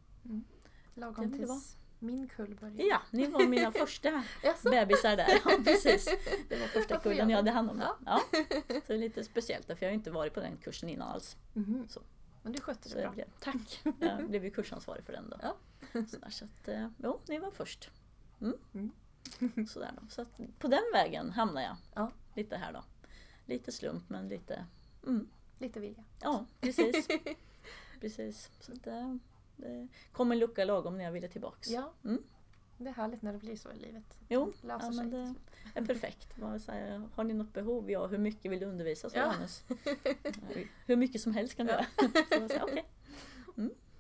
Lagom 0.94 1.32
Det 1.32 1.38
tills 1.38 1.78
min 2.00 2.28
kull 2.28 2.56
började. 2.56 2.84
Ja, 2.84 3.02
ni 3.12 3.28
var 3.28 3.48
mina 3.48 3.72
första 3.86 4.24
bebisar 4.64 5.18
där. 5.18 5.28
Ja, 5.46 5.52
precis. 5.64 6.06
Det 6.50 6.60
var 6.60 6.68
första 6.68 7.00
kullen 7.00 7.30
jag 7.30 7.38
hade 7.38 7.52
hand 7.52 7.70
om. 7.70 7.80
Då. 7.80 7.98
Ja. 8.06 8.22
Så 8.68 8.88
det 8.88 8.94
är 8.94 8.98
lite 8.98 9.24
speciellt 9.24 9.66
för 9.66 9.78
jag 9.80 9.90
har 9.90 9.94
inte 9.94 10.12
varit 10.12 10.34
på 10.34 10.40
den 10.40 10.58
kursen 10.58 10.90
innan 10.90 11.08
alls. 11.08 11.38
Mhm. 11.54 11.88
Så. 11.90 12.02
Men 12.48 12.54
du 12.54 12.62
skötte 12.62 12.90
Så 12.90 12.96
det 12.96 13.02
jag 13.02 13.16
bra. 13.16 13.26
tack! 13.40 13.82
Jag 14.00 14.30
blev 14.30 14.44
ju 14.46 14.52
kursansvarig 14.52 15.04
för 15.04 15.14
den 15.14 15.30
då. 15.30 15.38
Ja. 15.42 15.58
Sådär, 16.08 16.30
så 16.30 16.46
att, 16.46 16.68
eh, 16.68 16.90
jo, 16.98 17.20
ni 17.28 17.40
var 17.40 17.52
först. 17.52 17.90
Mm. 18.42 18.58
Mm. 18.74 19.68
Sådär 19.68 19.92
då. 20.02 20.08
Så 20.10 20.22
att 20.22 20.40
på 20.60 20.68
den 20.68 20.84
vägen 20.94 21.32
hamnar 21.32 21.62
jag. 21.62 21.76
Ja. 21.94 22.12
Lite 22.36 22.58
här 22.58 22.74
då. 22.74 22.84
Lite 23.46 23.72
slump 23.72 24.10
men 24.10 24.28
lite... 24.30 24.66
Mm. 25.08 25.30
Lite 25.60 25.80
vilja. 25.80 26.04
Ja, 26.22 26.46
precis. 26.60 27.08
precis. 28.02 28.52
Så 28.60 28.72
eh, 28.72 29.16
det 29.56 29.88
kom 30.12 30.32
en 30.32 30.40
lucka 30.40 30.66
lagom 30.66 30.98
när 30.98 31.04
jag 31.04 31.12
ville 31.12 31.28
tillbaks. 31.28 31.70
Ja. 31.70 31.94
Mm. 32.04 32.24
Det 32.78 32.90
är 32.90 32.94
härligt 32.94 33.22
när 33.22 33.34
det 33.34 33.40
blir 33.40 33.56
så 33.56 33.72
i 33.72 33.76
livet. 33.80 34.18
Jo, 34.30 34.54
ja, 34.62 34.92
men 34.92 35.10
det 35.10 35.34
är 35.74 35.86
perfekt. 35.86 36.36
Bara 36.36 36.60
så 36.60 36.72
här, 36.72 37.10
har 37.16 37.24
ni 37.24 37.34
något 37.34 37.54
behov? 37.54 37.92
Ja, 37.92 38.08
hur 38.08 38.18
mycket 38.18 38.52
vill 38.52 38.60
du 38.60 38.66
undervisa? 38.66 39.10
Så 39.10 39.18
Ja. 39.18 39.24
Johannes. 39.24 39.64
hur 40.86 40.96
mycket 40.96 41.22
som 41.22 41.34
helst 41.34 41.56
kan 41.56 41.66
du 41.66 41.72
Ja. 41.74 41.86
göra. 41.98 42.26
Jag 42.42 42.52
sa, 42.52 42.64
okej. 42.64 42.86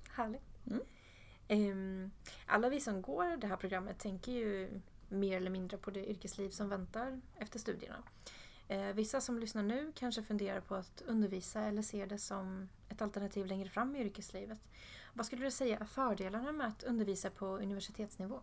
Härligt. 0.09 0.65
Mm. 0.67 0.81
Ehm, 1.47 2.11
alla 2.45 2.69
vi 2.69 2.79
som 2.79 3.01
går 3.01 3.37
det 3.37 3.47
här 3.47 3.57
programmet 3.57 3.99
tänker 3.99 4.31
ju 4.31 4.81
mer 5.09 5.37
eller 5.37 5.49
mindre 5.51 5.77
på 5.77 5.91
det 5.91 6.09
yrkesliv 6.09 6.49
som 6.49 6.69
väntar 6.69 7.21
efter 7.35 7.59
studierna. 7.59 8.03
Eh, 8.67 8.93
vissa 8.93 9.21
som 9.21 9.39
lyssnar 9.39 9.63
nu 9.63 9.91
kanske 9.95 10.23
funderar 10.23 10.61
på 10.61 10.75
att 10.75 11.01
undervisa 11.05 11.61
eller 11.61 11.81
ser 11.81 12.07
det 12.07 12.17
som 12.17 12.69
ett 12.89 13.01
alternativ 13.01 13.45
längre 13.45 13.69
fram 13.69 13.95
i 13.95 13.99
yrkeslivet. 13.99 14.59
Vad 15.13 15.25
skulle 15.25 15.45
du 15.45 15.51
säga 15.51 15.77
är 15.79 15.85
fördelarna 15.85 16.51
med 16.51 16.67
att 16.67 16.83
undervisa 16.83 17.29
på 17.29 17.45
universitetsnivå? 17.45 18.39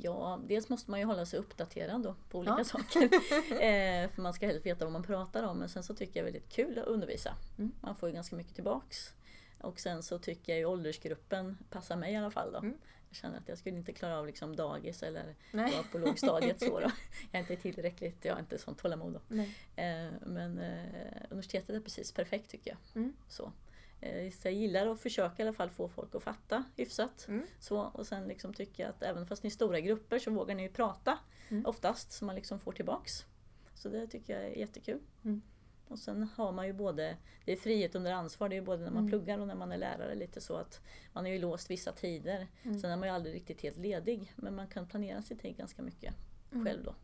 Ja, 0.00 0.40
dels 0.46 0.68
måste 0.68 0.90
man 0.90 1.00
ju 1.00 1.06
hålla 1.06 1.26
sig 1.26 1.38
uppdaterad 1.38 2.02
då 2.02 2.14
på 2.30 2.38
olika 2.38 2.54
Ja. 2.58 2.64
saker. 2.64 3.02
eh, 3.50 4.10
för 4.10 4.20
man 4.22 4.34
ska 4.34 4.46
helst 4.46 4.66
veta 4.66 4.84
vad 4.84 4.92
man 4.92 5.02
pratar 5.02 5.42
om. 5.42 5.58
Men 5.58 5.68
sen 5.68 5.82
så 5.82 5.94
tycker 5.94 6.20
jag 6.20 6.26
det 6.26 6.30
är 6.30 6.32
väldigt 6.32 6.52
kul 6.52 6.78
att 6.78 6.86
undervisa. 6.86 7.36
Mm. 7.58 7.72
Man 7.80 7.96
får 7.96 8.08
ju 8.08 8.14
ganska 8.14 8.36
mycket 8.36 8.54
tillbaks. 8.54 9.14
Och 9.60 9.80
sen 9.80 10.02
så 10.02 10.18
tycker 10.18 10.52
jag 10.52 10.58
ju 10.58 10.64
åldersgruppen 10.64 11.58
passar 11.70 11.96
mig 11.96 12.12
i 12.12 12.16
alla 12.16 12.30
fall 12.30 12.52
då. 12.52 12.58
Mm. 12.58 12.78
Jag 13.08 13.16
känner 13.16 13.38
att 13.38 13.48
jag 13.48 13.58
skulle 13.58 13.76
inte 13.76 13.92
klara 13.92 14.18
av 14.18 14.26
liksom 14.26 14.56
dagis 14.56 15.02
eller 15.02 15.34
Nej. 15.52 15.72
vara 15.72 15.82
på 15.82 15.98
lågstadiet. 15.98 16.60
Så 16.60 16.80
då. 16.80 16.90
Jag 17.30 17.38
är 17.38 17.38
inte 17.38 17.56
tillräckligt, 17.56 18.24
jag 18.24 18.32
har 18.34 18.40
inte 18.40 18.58
sånt 18.58 18.78
tålamod 18.78 19.12
då. 19.12 19.36
Eh, 19.82 20.10
men 20.26 20.58
eh, 20.58 21.22
universitetet 21.30 21.76
är 21.76 21.80
precis 21.80 22.12
perfekt 22.12 22.50
tycker 22.50 22.70
jag. 22.70 23.02
Mm. 23.02 23.16
Så. 23.28 23.52
Eh, 24.00 24.30
så 24.32 24.48
jag 24.48 24.54
gillar 24.54 24.86
att 24.86 25.00
försöka 25.00 25.42
i 25.42 25.46
alla 25.46 25.52
fall 25.56 25.70
få 25.70 25.88
folk 25.88 26.14
att 26.14 26.22
fatta 26.22 26.64
hyfsat. 26.76 27.26
Mm. 27.28 27.46
Så, 27.58 27.78
och 27.80 28.06
sen 28.06 28.28
liksom 28.28 28.54
tycker 28.54 28.82
jag 28.82 28.90
att 28.90 29.02
även 29.02 29.26
fast 29.26 29.42
ni 29.42 29.46
är 29.46 29.50
stora 29.50 29.80
grupper 29.80 30.18
så 30.18 30.30
vågar 30.30 30.54
ni 30.54 30.62
ju 30.62 30.68
prata 30.68 31.18
Mm. 31.48 31.66
oftast 31.66 32.12
så 32.12 32.24
man 32.24 32.34
liksom 32.34 32.58
får 32.60 32.72
tillbaks. 32.72 33.26
Så 33.74 33.88
det 33.88 34.06
tycker 34.06 34.32
jag 34.40 34.44
är 34.52 34.56
jättekul. 34.56 35.00
Mm. 35.24 35.42
Och 35.88 35.98
sen 35.98 36.22
har 36.36 36.52
man 36.52 36.66
ju 36.66 36.72
både, 36.72 37.16
det 37.44 37.52
är 37.52 37.56
frihet 37.56 37.94
under 37.94 38.12
ansvar, 38.12 38.48
det 38.48 38.54
är 38.54 38.60
ju 38.60 38.64
både 38.66 38.82
när 38.84 38.90
man 38.90 38.98
Mm. 38.98 39.10
pluggar 39.10 39.38
och 39.38 39.46
när 39.46 39.54
man 39.54 39.72
är 39.72 39.76
lärare 39.78 40.14
lite 40.14 40.40
så 40.40 40.56
att 40.56 40.80
man 41.12 41.26
är 41.26 41.30
ju 41.30 41.38
låst 41.38 41.70
vissa 41.70 41.92
tider. 41.92 42.46
Mm. 42.62 42.80
Sen 42.80 42.90
är 42.90 42.96
man 42.96 43.08
ju 43.08 43.14
aldrig 43.14 43.34
riktigt 43.34 43.62
helt 43.62 43.76
ledig 43.76 44.32
men 44.36 44.54
man 44.54 44.68
kan 44.68 44.86
planera 44.86 45.22
sin 45.22 45.38
tid 45.38 45.56
ganska 45.56 45.82
mycket 45.82 46.14
Mm. 46.52 46.64
själv 46.66 46.84
då. 46.84 46.94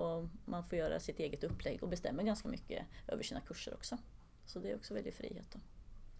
Och 0.00 0.28
man 0.44 0.64
får 0.64 0.78
göra 0.78 1.00
sitt 1.00 1.18
eget 1.18 1.44
upplägg 1.44 1.82
och 1.82 1.88
bestämma 1.88 2.22
ganska 2.22 2.48
mycket 2.48 2.86
över 3.08 3.22
sina 3.22 3.40
kurser 3.40 3.74
också. 3.74 3.98
Så 4.46 4.58
det 4.58 4.70
är 4.70 4.76
också 4.76 4.94
väldigt 4.94 5.14
frihet. 5.14 5.46
Då. 5.52 5.58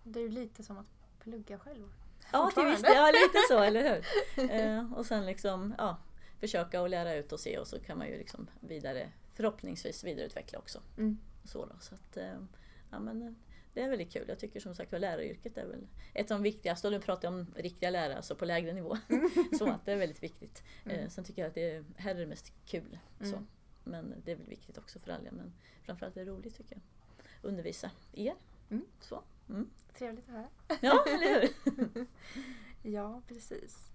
Det 0.08 0.18
är 0.20 0.22
ju 0.22 0.28
lite 0.28 0.62
som 0.62 0.78
att 0.78 0.86
plugga 1.18 1.58
själv. 1.58 1.92
Ja, 2.32 2.50
till 2.54 2.64
viss 2.64 2.80
ja, 2.82 3.10
lite 3.10 3.38
så, 3.48 3.58
eller 3.58 3.94
hur? 3.94 4.06
Eh, 4.50 4.92
och 4.92 5.06
sen 5.06 5.26
liksom, 5.26 5.74
ja, 5.78 5.96
försöka 6.40 6.82
att 6.82 6.90
lära 6.90 7.14
ut 7.14 7.32
och 7.32 7.40
se 7.40 7.58
och 7.58 7.66
så 7.66 7.80
kan 7.80 7.98
man 7.98 8.06
ju 8.08 8.18
liksom 8.18 8.50
vidare, 8.60 9.12
förhoppningsvis 9.34 10.04
vidareutveckla 10.04 10.58
också. 10.58 10.80
Mm. 10.98 11.18
Så, 11.44 11.66
då. 11.66 11.74
så 11.80 11.94
att, 11.94 12.16
eh, 12.16 12.38
ja, 12.90 12.98
men, 12.98 13.22
eh, 13.22 13.32
det 13.74 13.82
är 13.82 13.88
väldigt 13.88 14.12
kul. 14.12 14.24
Jag 14.28 14.38
tycker 14.38 14.60
som 14.60 14.74
sagt 14.74 14.94
att 14.94 15.00
läraryrket 15.00 15.58
är 15.58 15.66
väl 15.66 15.86
ett 16.14 16.30
av 16.30 16.38
de 16.38 16.42
viktigaste. 16.42 16.86
Och 16.88 16.92
nu 16.92 17.00
pratar 17.00 17.28
jag 17.28 17.34
om 17.38 17.46
riktiga 17.56 17.90
lärare, 17.90 18.16
alltså 18.16 18.34
på 18.34 18.44
lägre 18.44 18.72
nivå. 18.72 18.96
så 19.58 19.70
att 19.70 19.84
det 19.84 19.92
är 19.92 19.96
väldigt 19.96 20.22
viktigt. 20.22 20.62
Eh, 20.84 20.94
Mm. 20.98 21.10
sen 21.10 21.24
tycker 21.24 21.42
jag 21.42 21.48
att 21.48 21.54
det 21.54 21.70
är, 21.70 21.84
här 21.96 22.14
är 22.14 22.20
det 22.20 22.26
mest 22.26 22.52
kul. 22.66 22.98
Så. 23.20 23.24
Mm. 23.26 23.46
Men 23.84 24.14
det 24.24 24.32
är 24.32 24.36
väl 24.36 24.46
viktigt 24.46 24.78
också 24.78 24.98
för 24.98 25.12
alla. 25.12 25.30
Men 25.30 25.52
framförallt 25.82 26.16
är 26.16 26.24
det 26.24 26.30
roligt 26.30 26.56
tycker 26.56 26.74
jag. 26.74 26.82
Undervisa 27.42 27.90
er. 28.12 28.34
Mm. 28.70 28.84
Så. 29.00 29.22
Mm. 29.48 29.70
Trevligt 29.98 30.28
att 30.28 30.34
höra. 30.34 30.48
Ja, 30.80 31.04
eller 31.08 31.40
hur? 31.40 32.06
Ja, 32.82 33.22
precis. 33.28 33.90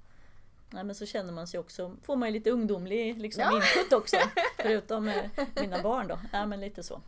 Nej, 0.70 0.84
men 0.84 0.96
så 0.96 1.06
känner 1.06 1.34
man 1.34 1.48
sig 1.48 1.60
också, 1.60 1.98
får 2.04 2.16
man 2.16 2.30
ju 2.30 2.34
lite 2.34 2.52
ungdomlig 2.52 3.20
liksom, 3.22 3.42
Ja. 3.44 3.56
input 3.56 3.94
också. 3.94 4.18
Förutom 4.58 5.08
eh, 5.08 5.30
mina 5.62 5.82
barn 5.82 6.08
då. 6.08 6.20
Ja, 6.34 6.46
men 6.46 6.60
lite 6.60 6.84
så. 6.84 7.02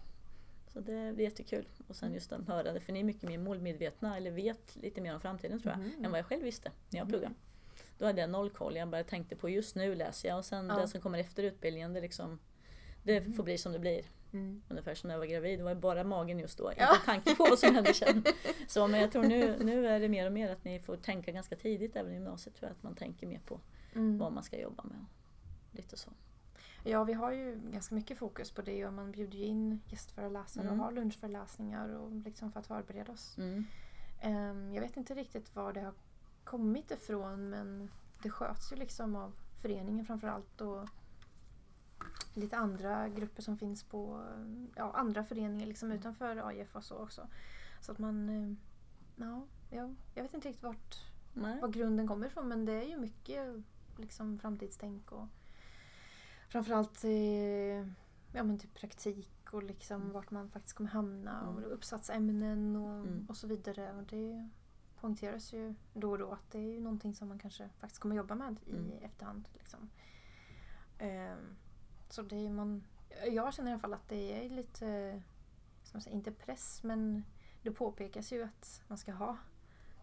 Så 0.67 0.79
det 0.79 0.93
är 0.93 1.13
jättekul. 1.19 1.67
Och 1.87 1.95
sen 1.95 2.13
just 2.13 2.31
att 2.31 2.47
höra 2.47 2.73
det, 2.73 2.79
för 2.79 2.93
ni 2.93 2.99
är 2.99 3.03
mycket 3.03 3.23
mer 3.29 3.37
målmedvetna 3.37 4.17
eller 4.17 4.31
vet 4.31 4.75
lite 4.75 5.01
mer 5.01 5.13
om 5.13 5.19
framtiden 5.21 5.59
tror 5.59 5.71
jag. 5.73 5.79
Mhm. 5.79 6.05
Än 6.05 6.11
vad 6.11 6.19
jag 6.19 6.25
själv 6.25 6.43
visste 6.43 6.71
när 6.89 6.99
jag 6.99 7.09
pluggade. 7.09 7.33
Då 7.97 8.05
hade 8.05 8.21
jag 8.21 8.29
noll 8.29 8.49
koll. 8.49 8.75
Jag 8.75 8.87
bara 8.87 9.03
tänkte 9.03 9.35
på 9.35 9.49
just 9.49 9.75
nu 9.75 9.95
läser 9.95 10.29
jag 10.29 10.37
och 10.37 10.45
sen 10.45 10.67
Ja. 10.69 10.75
det 10.75 10.87
som 10.87 11.01
kommer 11.01 11.19
efter 11.19 11.43
utbildningen 11.43 11.93
det, 11.93 12.01
liksom, 12.01 12.39
det 13.03 13.35
får 13.35 13.43
bli 13.43 13.57
som 13.57 13.71
det 13.71 13.79
blir. 13.79 14.05
Mm. 14.33 14.61
Ungefär 14.69 14.95
som 14.95 15.07
när 15.07 15.15
jag 15.15 15.19
var 15.19 15.25
gravid, 15.27 15.59
det 15.59 15.63
var 15.63 15.75
bara 15.75 16.03
magen 16.03 16.39
just 16.39 16.57
då. 16.57 16.71
Ja. 16.77 16.93
Inte 16.93 17.05
tanke 17.05 17.35
på 17.35 17.43
vad 17.49 17.59
som 17.59 17.75
hände 17.75 17.93
sen. 17.93 18.23
Så, 18.67 18.87
men 18.87 18.99
jag 19.01 19.11
tror 19.11 19.23
nu, 19.23 19.57
nu 19.63 19.87
är 19.87 19.99
det 19.99 20.09
mer 20.09 20.25
och 20.25 20.31
mer 20.31 20.51
att 20.51 20.63
ni 20.63 20.79
får 20.79 20.97
tänka 20.97 21.31
ganska 21.31 21.55
tidigt, 21.55 21.95
även 21.95 22.11
i 22.11 22.13
gymnasiet 22.15 22.55
tror 22.55 22.69
jag, 22.69 22.75
att 22.75 22.83
man 22.83 22.95
tänker 22.95 23.27
mer 23.27 23.39
på 23.45 23.59
Mm. 23.95 24.17
vad 24.17 24.33
man 24.33 24.43
ska 24.43 24.59
jobba 24.59 24.83
med. 24.83 25.05
Lite 25.71 25.97
så. 25.97 26.09
Ja, 26.83 27.03
vi 27.03 27.13
har 27.13 27.31
ju 27.31 27.61
ganska 27.71 27.95
mycket 27.95 28.17
fokus 28.17 28.51
på 28.51 28.61
det 28.61 28.85
och 28.85 28.93
man 28.93 29.11
bjuder 29.11 29.37
ju 29.37 29.45
in 29.45 29.81
gästföreläsare 29.87 30.63
Mm. 30.67 30.79
och 30.79 30.85
har 30.85 30.91
lunchföreläsningar 30.91 31.89
och 31.89 32.11
liksom 32.11 32.51
för 32.51 32.59
att 32.59 32.67
förbereda 32.67 33.11
oss. 33.11 33.37
Mm. 33.37 33.65
Ehm, 34.21 34.73
Jag 34.73 34.81
vet 34.81 34.97
inte 34.97 35.13
riktigt 35.15 35.55
var 35.55 35.73
det 35.73 35.81
har 35.81 35.93
kommit 36.43 36.91
ifrån 36.91 37.49
men 37.49 37.91
det 38.23 38.29
sköts 38.29 38.71
ju 38.71 38.75
liksom 38.75 39.15
av 39.15 39.33
föreningen 39.61 40.05
framförallt 40.05 40.61
och 40.61 40.89
lite 42.33 42.57
andra 42.57 43.09
grupper 43.09 43.41
som 43.41 43.57
finns 43.57 43.83
på 43.83 44.25
ja, 44.75 44.91
andra 44.93 45.23
föreningar 45.23 45.65
liksom 45.67 45.91
utanför 45.91 46.47
AIF 46.47 46.75
och 46.75 46.83
så 46.83 46.97
också. 46.97 47.27
Så 47.81 47.91
att 47.91 47.99
man, 47.99 48.29
eh, 48.29 48.53
ja, 49.15 49.45
ja, 49.69 49.89
jag 50.15 50.23
vet 50.23 50.33
inte 50.33 50.47
riktigt 50.47 50.63
vart, 50.63 50.95
Nej. 51.33 51.61
var 51.61 51.67
grunden 51.67 52.07
kommer 52.07 52.27
ifrån 52.27 52.47
men 52.47 52.65
det 52.65 52.73
är 52.73 52.89
ju 52.89 52.97
mycket 52.97 53.63
liksom 53.97 54.39
framtidstänk 54.39 55.11
och 55.11 55.27
framförallt 56.49 57.03
eh, 57.03 57.87
ja, 58.35 58.43
men 58.43 58.59
typ 58.59 58.73
praktik 58.73 59.29
och 59.53 59.63
liksom 59.63 60.01
Mm. 60.01 60.13
vart 60.13 60.31
man 60.31 60.49
faktiskt 60.49 60.75
kommer 60.77 60.89
hamna 60.89 61.41
och 61.49 61.57
Mm. 61.57 61.71
uppsatsämnen 61.71 62.75
och, 62.75 63.07
Mm. 63.07 63.25
och 63.29 63.37
så 63.37 63.47
vidare. 63.47 63.93
Och 63.93 64.03
det 64.03 64.49
poängteras 64.99 65.53
ju 65.53 65.75
då 65.93 66.11
och 66.11 66.17
då 66.17 66.31
att 66.31 66.51
det 66.51 66.57
är 66.57 66.71
ju 66.73 66.79
någonting 66.81 67.15
som 67.15 67.27
man 67.27 67.39
kanske 67.39 67.69
faktiskt 67.79 68.01
kommer 68.01 68.15
jobba 68.15 68.35
med 68.35 68.59
i 68.65 68.71
Mm. 68.75 68.91
efterhand. 69.03 69.49
Liksom. 69.53 69.89
Ehm, 70.97 71.55
så 72.13 72.21
det 72.21 72.35
är 72.35 72.49
man, 72.49 72.83
jag 73.31 73.53
känner 73.53 73.69
i 73.71 73.73
alla 73.73 73.79
fall 73.81 73.93
att 73.93 74.09
det 74.09 74.45
är 74.45 74.49
lite, 74.49 75.21
ska 75.83 75.95
man 75.97 76.01
säga, 76.01 76.15
inte 76.15 76.31
press 76.31 76.83
men 76.83 77.23
det 77.61 77.71
påpekas 77.71 78.31
ju 78.33 78.43
att 78.43 78.83
man 78.87 78.97
ska 78.97 79.11
ha 79.11 79.37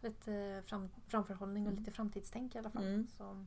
lite 0.00 0.62
fram, 0.66 0.88
framförhållning 1.06 1.66
och 1.66 1.72
Mm. 1.72 1.78
lite 1.84 1.90
framtidstänk 1.96 2.54
i 2.54 2.58
alla 2.58 2.70
fall. 2.70 2.84
Mm. 2.84 3.06
Så, 3.16 3.44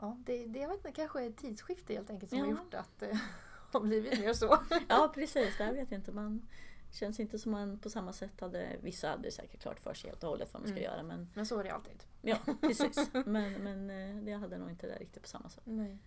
ja, 0.00 0.16
det, 0.26 0.46
det 0.46 0.58
jag 0.58 0.68
vet 0.68 0.76
inte, 0.76 0.92
kanske 0.92 1.24
är 1.24 1.28
ett 1.28 1.36
tidsskifte 1.36 1.94
helt 1.94 2.10
enkelt 2.10 2.30
som 2.30 2.38
har 2.40 2.46
Ja. 2.46 2.50
gjort 2.50 2.74
att 2.74 2.98
det 2.98 3.20
har 3.72 3.80
blivit 3.80 4.20
mer 4.20 4.32
så. 4.32 4.58
Ja 4.88 5.10
precis, 5.14 5.58
det 5.58 5.72
vet 5.72 5.90
jag 5.90 5.98
inte. 6.00 6.12
Man 6.12 6.48
känns 6.92 7.20
inte 7.20 7.38
som 7.38 7.52
man 7.52 7.78
på 7.78 7.90
samma 7.90 8.12
sätt 8.12 8.40
hade, 8.40 8.76
vissa 8.82 9.08
hade 9.10 9.30
säkert 9.30 9.60
klart 9.60 9.80
för 9.80 9.94
sig 9.94 10.10
helt 10.10 10.22
och 10.24 10.30
hållet 10.30 10.52
vad 10.52 10.62
man 10.62 10.68
ska 10.68 10.78
Mm. 10.80 10.84
göra. 10.92 11.02
Men 11.02 11.28
Men 11.34 11.46
så 11.46 11.58
är 11.60 11.64
det 11.64 11.70
alltid. 11.70 12.04
ja, 12.22 12.36
precis. 12.60 13.10
Men, 13.26 13.52
men 13.52 13.90
eh, 13.90 14.24
det 14.24 14.32
hade 14.32 14.58
nog 14.58 14.70
inte 14.70 14.86
det 14.86 14.96
riktigt 14.98 15.22
på 15.22 15.28
samma 15.28 15.48
sätt. 15.48 15.62
Nej. 15.66 15.98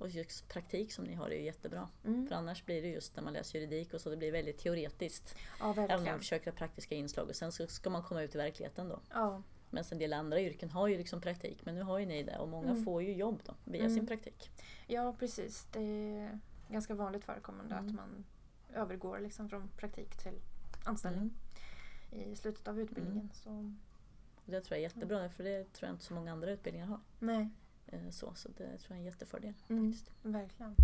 Och 0.00 0.08
just 0.08 0.48
praktik 0.48 0.92
som 0.92 1.04
ni 1.04 1.14
har 1.14 1.26
är 1.30 1.34
ju 1.36 1.42
jättebra. 1.44 1.88
Mm. 2.04 2.26
För 2.26 2.34
annars 2.34 2.64
blir 2.64 2.82
det 2.82 2.88
just 2.88 3.16
när 3.16 3.22
man 3.22 3.32
läser 3.32 3.58
juridik 3.58 3.94
och 3.94 4.00
så 4.00 4.10
det 4.10 4.16
blir 4.16 4.32
väldigt 4.32 4.58
teoretiskt. 4.58 5.34
Ja, 5.60 5.70
Även 5.70 5.70
om 5.70 5.74
verkligen. 5.88 6.04
man 6.12 6.18
försöker 6.18 6.50
ha 6.50 6.58
praktiska 6.58 6.94
inslag 6.94 7.28
och 7.28 7.36
sen 7.36 7.52
så 7.52 7.66
ska 7.66 7.90
man 7.90 8.02
komma 8.02 8.22
ut 8.22 8.34
i 8.34 8.38
verkligheten 8.38 8.88
då. 8.88 9.00
Ja, 9.10 9.42
Men 9.70 9.84
en 9.92 9.98
del 9.98 10.12
andra 10.12 10.40
yrken 10.40 10.70
har 10.70 10.88
ju 10.88 10.98
liksom 10.98 11.20
praktik 11.20 11.64
men 11.66 11.74
nu 11.74 11.82
har 11.82 11.98
ju 11.98 12.06
ni 12.06 12.22
det 12.22 12.38
och 12.38 12.48
många 12.48 12.70
Mm. 12.70 12.84
får 12.84 13.02
ju 13.02 13.12
jobb 13.12 13.42
då 13.44 13.54
via 13.64 13.80
Mm. 13.84 13.94
sin 13.94 14.06
praktik. 14.06 14.50
ja, 14.86 15.12
precis. 15.18 15.66
Det 15.72 15.80
är 15.80 16.38
ganska 16.68 16.94
vanligt 16.94 17.24
förekommande 17.24 17.74
Mm. 17.74 17.86
att 17.88 17.94
man 17.94 18.24
övergår 18.74 19.18
liksom 19.18 19.48
från 19.48 19.68
praktik 19.68 20.16
till 20.22 20.40
anställning 20.84 21.30
Mm. 22.12 22.30
i 22.32 22.36
slutet 22.36 22.68
av 22.68 22.80
utbildningen. 22.80 23.30
Så, 23.34 23.50
Och 24.44 24.50
det 24.52 24.60
tror 24.60 24.76
jag 24.76 24.78
är 24.78 24.82
jättebra 24.94 25.28
för 25.28 25.44
det 25.44 25.72
tror 25.72 25.86
jag 25.88 25.94
inte 25.94 26.04
så 26.04 26.14
många 26.14 26.32
andra 26.32 26.50
utbildningar 26.50 26.86
har. 26.86 27.00
nej, 27.18 27.48
Så, 28.10 28.32
så 28.34 28.48
det 28.48 28.56
tror 28.56 28.78
jag 28.88 28.90
är 28.90 29.00
en 29.00 29.04
jättefördel. 29.04 29.54
mm, 29.68 29.92
faktiskt. 29.92 30.10
verkligen. 30.22 30.76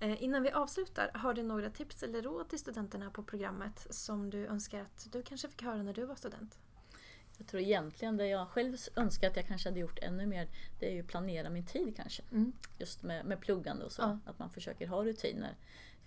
Eh, 0.00 0.22
Innan 0.22 0.42
vi 0.42 0.50
avslutar, 0.50 1.10
har 1.14 1.34
du 1.34 1.42
några 1.42 1.70
tips 1.70 2.02
eller 2.02 2.22
råd 2.22 2.48
till 2.48 2.58
studenterna 2.58 3.10
på 3.10 3.22
programmet 3.22 3.86
som 3.90 4.30
du 4.30 4.46
önskar 4.46 4.80
att 4.80 5.08
du 5.12 5.22
kanske 5.22 5.48
fick 5.48 5.62
höra 5.62 5.82
när 5.82 5.92
du 5.92 6.04
var 6.04 6.14
student? 6.14 6.58
Jag 7.38 7.46
tror 7.46 7.62
egentligen 7.62 8.16
det 8.16 8.26
jag 8.26 8.48
själv 8.48 8.76
önskar 8.96 9.28
att 9.28 9.36
jag 9.36 9.46
kanske 9.46 9.68
hade 9.68 9.80
gjort 9.80 9.98
ännu 9.98 10.26
mer 10.26 10.48
det 10.78 10.90
är 10.90 10.94
ju 10.94 11.02
planera 11.02 11.50
min 11.50 11.66
tid 11.66 11.96
kanske. 11.96 12.22
Mm. 12.32 12.52
Just 12.78 13.02
med, 13.02 13.26
med 13.26 13.40
pluggande 13.40 13.84
och 13.84 13.92
så. 13.92 14.02
Ja. 14.02 14.18
Att 14.24 14.38
man 14.38 14.50
försöker 14.50 14.86
ha 14.86 15.04
rutiner. 15.04 15.56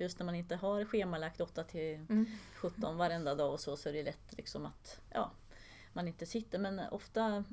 För 0.02 0.06
just 0.06 0.20
när 0.20 0.26
man 0.26 0.36
inte 0.36 0.56
har 0.56 0.86
schemalagt 0.86 1.42
8 1.42 1.64
till 1.64 2.06
Mm. 2.10 2.26
17 2.56 2.98
varenda 2.98 3.36
dag 3.36 3.54
och 3.54 3.60
så, 3.60 3.78
så 3.78 3.90
är 3.90 3.94
det 3.94 4.04
lätt 4.04 4.38
liksom 4.38 4.66
att 4.66 5.02
ja, 5.10 5.32
man 5.94 6.08
inte 6.08 6.26
sitter. 6.26 6.60
Men 6.60 6.80
ofta 6.80 7.44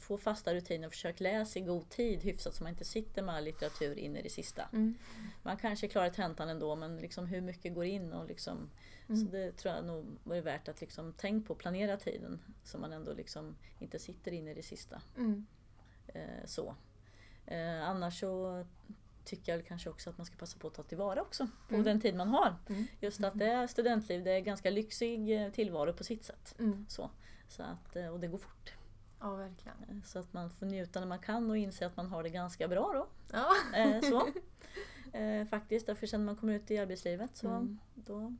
få 0.00 0.18
fasta 0.18 0.54
rutiner, 0.54 0.88
försök 0.88 1.20
läsa 1.20 1.58
i 1.58 1.62
god 1.62 1.88
tid 1.88 2.22
hyfsat 2.22 2.54
så 2.54 2.62
man 2.62 2.72
inte 2.72 2.84
sitter 2.84 3.22
med 3.22 3.34
all 3.34 3.44
litteratur 3.44 3.98
in 3.98 4.16
i 4.16 4.22
det 4.22 4.30
sista. 4.30 4.68
Mm. 4.72 4.94
Man 5.42 5.56
kanske 5.56 5.88
klarar 5.88 6.10
tentan 6.10 6.48
ändå 6.48 6.76
men 6.76 6.96
liksom 6.96 7.26
hur 7.26 7.40
mycket 7.40 7.74
går 7.74 7.84
in 7.84 8.12
och 8.12 8.26
liksom 8.26 8.70
Mm. 9.08 9.20
Så 9.20 9.32
det 9.32 9.52
tror 9.52 9.74
jag 9.74 9.84
nog 9.84 10.36
är 10.36 10.40
värt 10.40 10.68
att 10.68 10.80
liksom 10.80 11.14
tänk 11.16 11.46
på, 11.46 11.54
planera 11.54 11.96
tiden 11.96 12.40
så 12.64 12.78
man 12.78 12.92
ändå 12.92 13.12
liksom 13.12 13.56
inte 13.78 13.98
sitter 13.98 14.32
in 14.32 14.48
i 14.48 14.54
det 14.54 14.62
sista. 14.62 15.02
Mm. 15.16 15.46
Eh, 16.06 16.44
så. 16.46 16.74
Eh, 17.46 17.88
annars 17.88 18.20
så 18.20 18.64
tycker 19.28 19.52
jag 19.56 19.66
kanske 19.66 19.90
också 19.90 20.10
att 20.10 20.18
man 20.18 20.26
ska 20.26 20.36
passa 20.36 20.58
på 20.58 20.66
att 20.68 20.74
ta 20.74 20.82
tillvara 20.82 21.22
också 21.22 21.48
på 21.68 21.74
Mm. 21.74 21.84
den 21.84 22.00
tid 22.00 22.14
man 22.16 22.28
har. 22.28 22.56
Mm. 22.68 22.84
Just 23.00 23.24
att 23.24 23.38
det 23.38 23.46
är 23.46 23.66
studentliv, 23.66 24.24
det 24.24 24.30
är 24.32 24.40
ganska 24.40 24.70
lyxig 24.70 25.42
eh, 25.44 25.50
tillvaro 25.52 25.92
på 25.92 26.04
sitt 26.04 26.24
sätt. 26.24 26.54
Mm. 26.58 26.86
Så, 26.88 27.10
så 27.48 27.62
att, 27.62 27.96
eh, 27.96 28.06
och 28.08 28.20
det 28.20 28.26
går 28.28 28.38
fort. 28.38 28.72
Ja, 29.20 29.34
verkligen. 29.34 29.76
Eh, 29.88 30.02
Så 30.04 30.18
att 30.18 30.32
man 30.32 30.50
får 30.50 30.66
njuta 30.66 31.00
när 31.00 31.06
man 31.06 31.18
kan 31.18 31.50
och 31.50 31.56
inse 31.58 31.86
att 31.86 31.96
man 31.96 32.06
har 32.06 32.22
det 32.22 32.28
ganska 32.30 32.68
bra 32.68 32.92
då. 32.94 33.06
Ja. 33.32 33.50
Så. 34.02 34.28
Faktiskt, 35.50 35.86
därför 35.86 36.06
sen 36.06 36.20
när 36.20 36.26
man 36.26 36.36
kommer 36.36 36.52
ut 36.54 36.70
i 36.70 36.78
arbetslivet 36.78 37.36
så 37.36 37.48
Mm. 37.48 37.78
då 37.94 38.34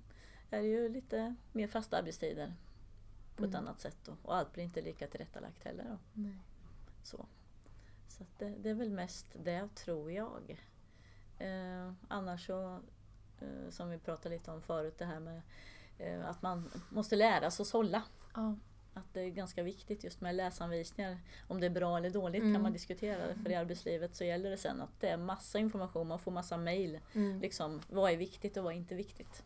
är 0.50 0.60
det 0.62 0.66
ju 0.68 0.88
lite 0.88 1.34
mer 1.52 1.66
fasta 1.66 1.98
arbetstider 1.98 2.54
på 3.36 3.44
ett 3.44 3.50
Mm. 3.54 3.60
annat 3.66 3.80
sätt. 3.80 3.96
Då. 4.04 4.16
Och 4.22 4.36
allt 4.36 4.52
blir 4.52 4.64
inte 4.64 4.82
lika 4.82 5.06
tillrättalagt 5.06 5.64
heller. 5.64 5.84
Då. 5.84 5.98
Nej. 6.12 6.38
Så, 7.02 7.26
så 8.08 8.24
det, 8.38 8.48
det 8.58 8.70
är 8.70 8.74
väl 8.74 8.90
mest 8.90 9.26
det 9.44 9.68
tror 9.74 10.12
jag. 10.12 10.64
Eh, 11.38 11.92
annars 12.08 12.46
så, 12.46 12.80
eh, 13.40 13.70
som 13.70 13.90
vi 13.90 13.98
pratade 13.98 14.34
lite 14.34 14.50
om 14.50 14.62
förut, 14.62 14.94
det 14.98 15.04
här 15.04 15.20
med 15.20 15.42
eh, 15.98 16.28
att 16.28 16.42
man 16.42 16.70
måste 16.90 17.16
lära 17.16 17.50
sig 17.50 17.62
att 17.62 17.66
sålla. 17.68 18.02
Ja. 18.34 18.56
Att 18.94 19.14
det 19.14 19.20
är 19.20 19.28
ganska 19.30 19.62
viktigt 19.62 20.04
just 20.04 20.20
med 20.20 20.34
läsanvisningar. 20.34 21.18
Om 21.48 21.60
det 21.60 21.66
är 21.66 21.70
bra 21.70 21.96
eller 21.96 22.10
dåligt 22.10 22.42
Mm. 22.42 22.54
kan 22.54 22.62
man 22.62 22.72
diskutera. 22.72 23.34
För 23.42 23.50
i 23.50 23.54
arbetslivet 23.54 24.16
så 24.16 24.24
gäller 24.24 24.50
det 24.50 24.56
sen 24.56 24.80
att 24.80 25.00
det 25.00 25.08
är 25.08 25.16
massa 25.16 25.58
information, 25.58 26.08
man 26.08 26.18
får 26.18 26.30
massa 26.30 26.56
mail. 26.56 27.00
Mm. 27.14 27.40
Liksom, 27.40 27.80
vad 27.88 28.12
är 28.12 28.16
viktigt 28.16 28.56
och 28.56 28.64
vad 28.64 28.72
är 28.72 28.76
inte 28.76 28.94
viktigt? 28.94 29.42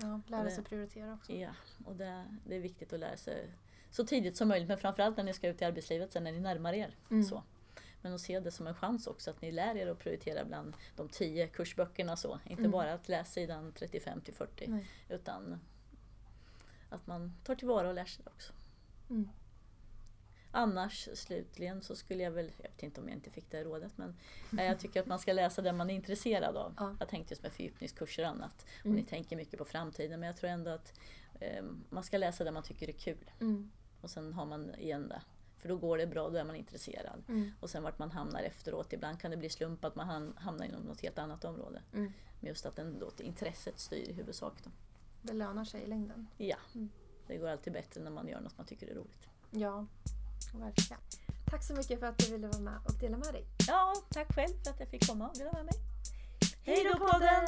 Ja, 0.00 0.20
lära 0.26 0.50
sig 0.50 0.64
prioritera 0.64 1.14
också. 1.14 1.32
Ja, 1.32 1.50
och 1.84 1.96
det, 1.96 2.24
det 2.46 2.56
är 2.56 2.60
viktigt 2.60 2.92
att 2.92 3.00
lära 3.00 3.16
sig 3.16 3.50
så 3.90 4.04
tidigt 4.04 4.36
som 4.36 4.48
möjligt. 4.48 4.68
Men 4.68 4.78
framförallt 4.78 5.16
när 5.16 5.24
ni 5.24 5.32
ska 5.32 5.48
ut 5.48 5.62
i 5.62 5.64
arbetslivet 5.64 6.12
sen 6.12 6.24
när 6.24 6.32
ni 6.32 6.40
närmar 6.40 6.72
er. 6.72 6.96
Mm. 7.10 7.24
Så. 7.24 7.42
Men 8.02 8.14
att 8.14 8.20
se 8.20 8.40
det 8.40 8.50
som 8.50 8.66
en 8.66 8.74
chans 8.74 9.06
också 9.06 9.30
att 9.30 9.42
ni 9.42 9.52
lär 9.52 9.76
er 9.76 9.86
att 9.86 9.98
prioritera 9.98 10.44
bland 10.44 10.74
de 10.96 11.08
tio 11.08 11.48
kursböckerna 11.48 12.16
så. 12.16 12.38
Inte 12.44 12.60
Mm. 12.62 12.70
bara 12.70 12.92
att 12.94 13.08
läsa 13.08 13.30
sidan 13.32 13.72
35 13.72 14.20
till 14.20 14.34
40 14.34 14.66
Nej. 14.68 14.86
utan 15.08 15.60
att 16.90 17.06
man 17.06 17.32
tar 17.44 17.54
tillvara 17.54 17.88
och 17.88 17.94
lär 17.94 18.04
sig 18.04 18.24
det 18.24 18.30
också. 18.30 18.52
Mm. 19.10 19.28
Annars 20.50 21.08
slutligen 21.14 21.82
så 21.82 21.96
skulle 21.96 22.22
jag 22.22 22.30
väl, 22.30 22.52
jag 22.62 22.70
vet 22.70 22.82
inte 22.82 23.00
om 23.00 23.08
jag 23.08 23.16
inte 23.16 23.30
fick 23.30 23.50
det 23.50 23.64
rådet 23.64 23.92
men 23.98 24.16
nej, 24.50 24.66
jag 24.68 24.78
tycker 24.80 25.00
att 25.00 25.06
man 25.06 25.18
ska 25.18 25.32
läsa 25.32 25.62
det 25.62 25.72
man 25.72 25.90
är 25.90 25.94
intresserad 25.94 26.56
av. 26.56 26.74
Ja. 26.76 26.96
Jag 27.00 27.08
tänkte 27.08 27.32
just 27.32 27.42
med 27.42 27.52
fördjupningskurser 27.52 28.22
och 28.22 28.28
annat. 28.28 28.66
Och 28.80 28.86
Mm. 28.86 28.96
ni 28.96 29.02
tänker 29.04 29.36
mycket 29.36 29.58
på 29.58 29.64
framtiden 29.64 30.20
men 30.20 30.26
jag 30.26 30.36
tror 30.36 30.50
ändå 30.50 30.70
att 30.70 31.00
eh, 31.40 31.64
man 31.90 32.02
ska 32.02 32.18
läsa 32.18 32.44
det 32.44 32.50
man 32.50 32.62
tycker 32.62 32.88
är 32.88 32.92
kul. 32.92 33.30
Mm. 33.40 33.70
Och 34.00 34.10
sen 34.10 34.32
har 34.32 34.46
man 34.46 34.74
igen 34.74 35.08
det. 35.08 35.22
För 35.58 35.68
då 35.68 35.76
går 35.76 35.98
det 35.98 36.06
bra, 36.06 36.28
då 36.30 36.36
är 36.36 36.44
man 36.44 36.56
intresserad. 36.56 37.22
Mm. 37.28 37.50
Och 37.60 37.70
sen 37.70 37.82
vart 37.82 37.98
man 37.98 38.10
hamnar 38.10 38.42
efteråt, 38.42 38.92
ibland 38.92 39.20
kan 39.20 39.30
det 39.30 39.36
bli 39.36 39.48
slump 39.50 39.84
att 39.84 39.94
man 39.96 40.08
ham- 40.10 40.36
hamnar 40.38 40.64
inom 40.66 40.82
något 40.82 41.00
helt 41.00 41.18
annat 41.18 41.44
område. 41.44 41.82
Mm. 41.92 42.12
Men 42.40 42.48
just 42.48 42.66
att 42.66 42.78
ändå 42.78 43.10
intresset 43.18 43.78
styr 43.80 44.08
i 44.08 44.12
huvudsak. 44.12 44.54
Då. 44.64 44.70
Det 45.22 45.32
lönar 45.32 45.64
sig 45.64 45.82
i 45.82 45.86
längden. 45.86 46.26
Ja, 46.36 46.56
Mm. 46.74 46.88
det 47.26 47.36
går 47.36 47.48
alltid 47.48 47.72
bättre 47.72 48.00
när 48.00 48.10
man 48.10 48.28
gör 48.28 48.40
något 48.40 48.56
man 48.58 48.66
tycker 48.66 48.86
är 48.90 48.94
roligt. 48.94 49.28
Ja, 49.50 49.86
verkligen. 50.54 51.00
Tack 51.50 51.64
så 51.64 51.74
mycket 51.74 52.00
för 52.00 52.06
att 52.06 52.18
du 52.18 52.32
ville 52.32 52.46
vara 52.48 52.60
med 52.60 52.78
och 52.84 52.94
dela 53.00 53.16
med 53.16 53.32
dig. 53.34 53.44
Ja, 53.68 53.94
tack 54.10 54.34
själv 54.34 54.54
för 54.64 54.70
att 54.70 54.80
jag 54.80 54.88
fick 54.88 55.06
komma 55.08 55.28
och 55.28 55.36
dela 55.38 55.52
med 55.52 55.64
mig. 55.64 55.74
Hej 56.64 56.84
då 56.92 56.98
podden! 57.06 57.46